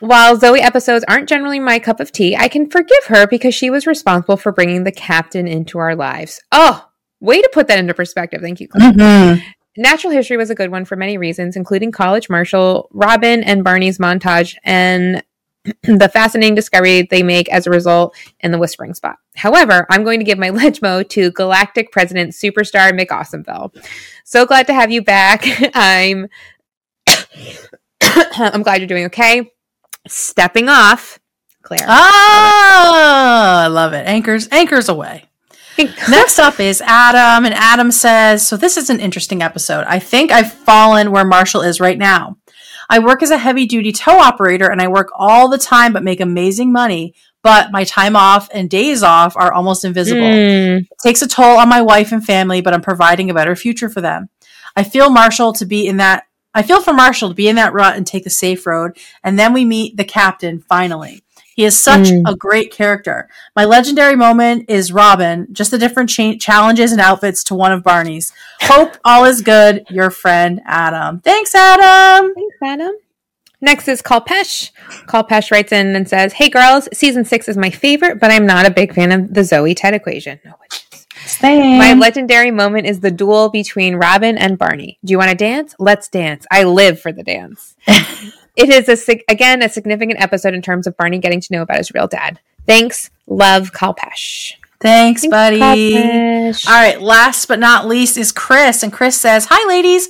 [0.01, 3.71] While Zoe episodes aren't generally my cup of tea, I can forgive her because she
[3.71, 6.41] was responsible for bringing the captain into our lives.
[6.53, 6.87] Oh,
[7.21, 8.41] way to put that into perspective.
[8.41, 8.93] Thank you, Claire.
[8.93, 9.43] Mhm.
[9.77, 13.99] Natural history was a good one for many reasons, including College Marshall, Robin, and Barney's
[13.99, 15.23] montage, and
[15.83, 19.17] the fascinating discovery they make as a result in the Whispering Spot.
[19.37, 23.75] However, I'm going to give my legmo to Galactic President Superstar McAwesomeville.
[24.25, 25.45] So glad to have you back.
[25.75, 26.29] I'm
[28.03, 29.51] I'm glad you're doing okay.
[30.09, 31.19] Stepping off,
[31.63, 31.87] Claire.
[31.89, 31.93] Oh,
[33.65, 34.07] I love it.
[34.07, 35.25] Anchors, anchors away.
[36.11, 39.85] Next up is Adam, and Adam says, So this is an interesting episode.
[39.87, 42.37] I think I've fallen where Marshall is right now.
[42.91, 46.03] I work as a heavy duty tow operator and I work all the time but
[46.03, 47.15] make amazing money.
[47.43, 50.23] But my time off and days off are almost invisible.
[50.23, 53.55] Mm, It takes a toll on my wife and family, but I'm providing a better
[53.55, 54.31] future for them.
[54.75, 56.25] I feel Marshall to be in that
[56.59, 59.39] I feel for Marshall to be in that rut and take the safe road, and
[59.39, 61.23] then we meet the captain finally.
[61.55, 62.23] He is such Mm.
[62.31, 63.29] a great character.
[63.57, 67.83] My legendary moment is Robin, just the different cha- challenges and outfits to one of
[67.83, 68.33] Barney's.
[68.63, 69.85] Hope all is good.
[69.91, 71.21] Your friend Adam.
[71.21, 72.33] Thanks, Adam.
[72.35, 72.93] Thanks, Adam.
[73.61, 74.71] Next is Kalpesh.
[75.09, 78.67] Kalpesh writes in and says, Hey girls, season six is my favorite, but I'm not
[78.67, 80.39] a big fan of the Zoe Ted equation.
[80.45, 80.85] No, it
[81.45, 81.79] is.
[81.79, 84.99] My legendary moment is the duel between Robin and Barney.
[85.05, 85.75] Do you want to dance?
[85.79, 86.47] Let's dance.
[86.51, 87.75] I live for the dance.
[87.87, 91.79] it is a again a significant episode in terms of Barney getting to know about
[91.79, 92.41] his real dad.
[92.67, 94.53] Thanks, love Kalpesh.
[94.81, 95.59] Thanks, buddy.
[95.59, 96.67] Kalpesh.
[96.69, 98.83] All right, last but not least is Chris.
[98.83, 100.09] And Chris says, Hi, ladies.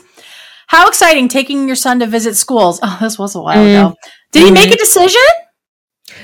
[0.67, 2.79] How exciting taking your son to visit schools.
[2.83, 3.87] Oh, this was a while Mm.
[3.89, 3.97] ago.
[4.33, 5.23] Did he make a decision?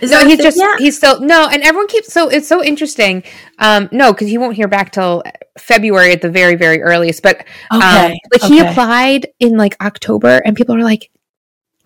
[0.01, 0.79] Is no, he's just yet?
[0.79, 3.23] he's still no, and everyone keeps so it's so interesting.
[3.59, 5.23] Um, no, because he won't hear back till
[5.59, 7.23] February at the very very earliest.
[7.23, 11.11] But um, Okay, like he applied in like October, and people are like,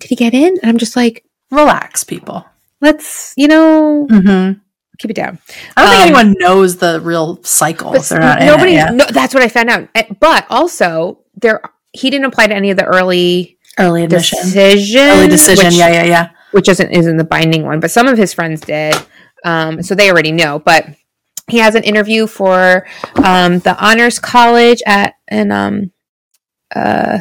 [0.00, 2.44] "Did he get in?" And I'm just like, Relax, people.
[2.80, 4.58] "Let's you know Mm-hmm.
[4.98, 5.38] keep it down."
[5.76, 7.92] I don't think Um, anyone knows the real cycle.
[7.92, 8.74] But nobody.
[8.76, 9.88] No, that's what I found out.
[10.20, 11.60] But also there,
[11.92, 14.38] he didn't apply to any of the early Early admission.
[14.40, 15.00] decision.
[15.02, 15.66] Early decision.
[15.66, 16.28] which- yeah, yeah, yeah.
[16.52, 18.94] Which isn't isn't the binding one, but some of his friends did,
[19.44, 20.58] um, so they already know.
[20.58, 20.86] But
[21.48, 22.86] he has an interview for
[23.24, 25.92] um, the honors college at an um,
[26.74, 27.18] uh,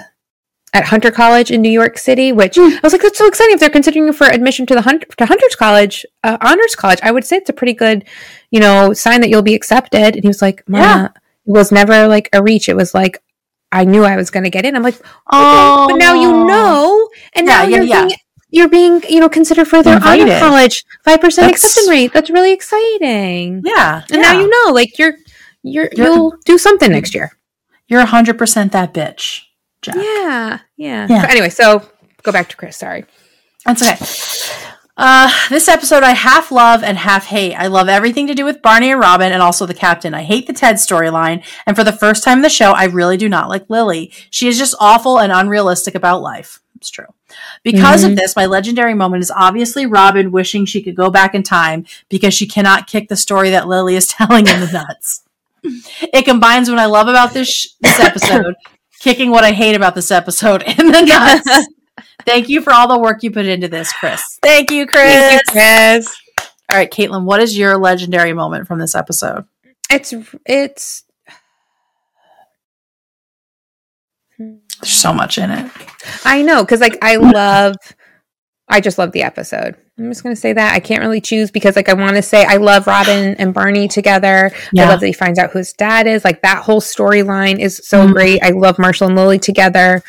[0.74, 2.32] at Hunter College in New York City.
[2.32, 3.54] Which I was like, that's so exciting!
[3.56, 7.00] If they're considering you for admission to the Hunter to Hunter's College, uh, honors college,
[7.04, 8.06] I would say it's a pretty good,
[8.52, 10.16] you know, sign that you'll be accepted.
[10.16, 11.06] And he was like, Yeah.
[11.06, 11.12] it
[11.46, 12.70] was never like a reach.
[12.70, 13.22] It was like.
[13.70, 14.78] I knew I was going to get in.
[14.78, 18.06] I'm like, okay, Oh, but now you know, and Yeah, now yeah, you're yeah.
[18.06, 18.18] being
[18.50, 22.14] you're being you know considered for their honor college five percent acceptance rate.
[22.14, 23.62] That's really exciting.
[23.66, 24.32] Yeah, And yeah.
[24.34, 25.14] now you know, like you're
[25.64, 27.32] you're, You're- you'll do something next year.
[27.88, 29.42] You're a hundred percent that bitch,
[29.82, 29.96] Jack.
[29.96, 31.08] Yeah, yeah.
[31.10, 31.26] Yeah.
[31.30, 31.90] Anyway, so
[32.24, 32.78] go back to Chris.
[32.78, 33.06] Sorry.
[33.66, 34.78] That's okay.
[35.00, 37.54] Uh, this episode I half love and half hate.
[37.54, 40.14] I love everything to do with Barney and Robin and also the captain.
[40.16, 41.44] I hate the Ted storyline.
[41.68, 44.12] And for the first time in the show, I really do not like Lily.
[44.32, 46.62] She is just awful and unrealistic about life.
[46.78, 47.06] It's true.
[47.64, 48.16] Because of mm-hmm.
[48.16, 52.34] this, my legendary moment is obviously Robin wishing she could go back in time because
[52.34, 55.24] she cannot kick the story that Lily is telling in the nuts.
[55.64, 58.56] It combines what I love about this sh- this episode,
[59.00, 61.68] kicking what I hate about this episode in the nuts.
[62.26, 64.40] Thank you for all the work you put into this, Chris.
[64.42, 65.14] Thank you, Chris.
[65.14, 66.22] Thank you, Chris.
[66.70, 69.46] All right, Caitlin, what is your legendary moment from this episode?
[69.90, 70.14] It's
[70.46, 71.04] it's
[74.82, 75.72] There's so much in it.
[76.26, 77.76] I know because like I love
[78.70, 79.76] I just love the episode.
[79.98, 82.46] I'm just gonna say that I can't really choose because like I want to say
[82.46, 84.52] I love Robin and Barney together.
[84.78, 86.24] I love that he finds out who his dad is.
[86.24, 88.14] Like that whole storyline is so Mhm.
[88.14, 88.44] great.
[88.44, 90.04] I love Marshall and Lily together.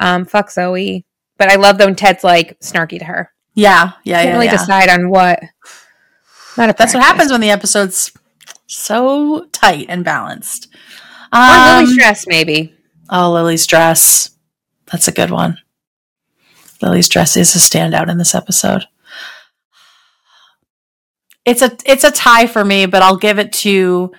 [0.00, 1.04] Um, fuck Zoe,
[1.38, 3.30] but I love when Ted's like snarky to her.
[3.54, 4.32] Yeah, yeah, Can't yeah.
[4.34, 4.52] really yeah.
[4.52, 5.40] decide on what.
[6.56, 8.10] Not That's what happens when the episode's
[8.66, 10.68] so tight and balanced.
[11.32, 12.74] Or Um, Lily's dress, maybe.
[13.10, 14.30] Oh, Lily's dress.
[14.90, 15.58] That's a good one.
[16.80, 18.84] Lily's dress is a standout in this episode.
[21.44, 24.12] It's a it's a tie for me, but I'll give it to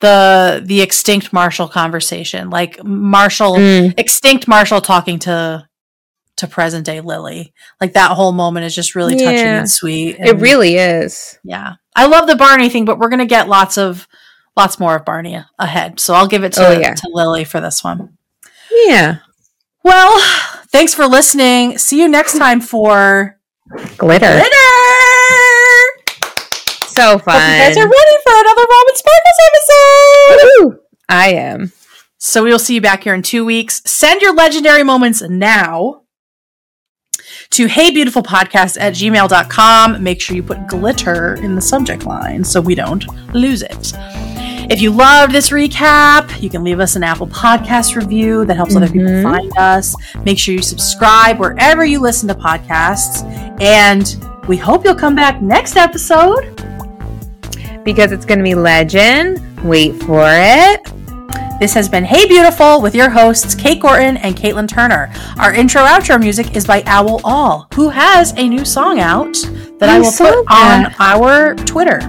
[0.00, 2.50] the the extinct Marshall conversation.
[2.50, 3.94] Like Marshall Mm.
[3.98, 5.66] extinct Marshall talking to
[6.36, 7.52] to present day Lily.
[7.80, 9.58] Like that whole moment is just really touching Yeah.
[9.58, 10.16] and sweet.
[10.20, 11.36] It really is.
[11.42, 11.74] yeah.
[11.96, 14.06] I love the Barney thing, but we're gonna get lots of
[14.56, 15.98] lots more of Barney ahead.
[15.98, 16.94] So I'll give it to, Oh, yeah.
[16.94, 18.17] to Lily for this one.
[18.86, 19.18] Yeah.
[19.84, 20.18] Well,
[20.70, 21.78] thanks for listening.
[21.78, 23.38] See you next time for
[23.96, 24.26] Glitter.
[24.26, 24.56] Glitter.
[26.88, 27.40] so fun.
[27.40, 30.48] Hope you guys are ready for another Robin Sparkles episode.
[30.64, 30.78] Woo!
[31.08, 31.72] I am.
[32.18, 33.80] So we will see you back here in two weeks.
[33.86, 36.02] Send your legendary moments now
[37.50, 40.02] to heybeautifulpodcast at gmail.com.
[40.02, 43.92] Make sure you put glitter in the subject line so we don't lose it.
[44.68, 48.76] If you loved this recap, you can leave us an Apple Podcast review that helps
[48.76, 49.22] other people Mhm.
[49.22, 49.94] find us.
[50.26, 53.22] Make sure you subscribe wherever you listen to podcasts.
[53.62, 54.14] And
[54.46, 56.60] we hope you'll come back next episode.
[57.82, 59.40] Because it's going to be legend.
[59.64, 60.86] Wait for it.
[61.60, 65.10] This has been Hey Beautiful with your hosts, Kate Gorton and Caitlin Turner.
[65.40, 69.34] Our intro outro music is by Owl All, who has a new song out
[69.80, 72.00] that I, I will saw put on our Twitter.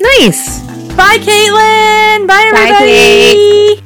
[0.00, 0.60] Nice.
[0.96, 2.26] Bye, Caitlin.
[2.26, 3.85] Bye, Bye, everybody.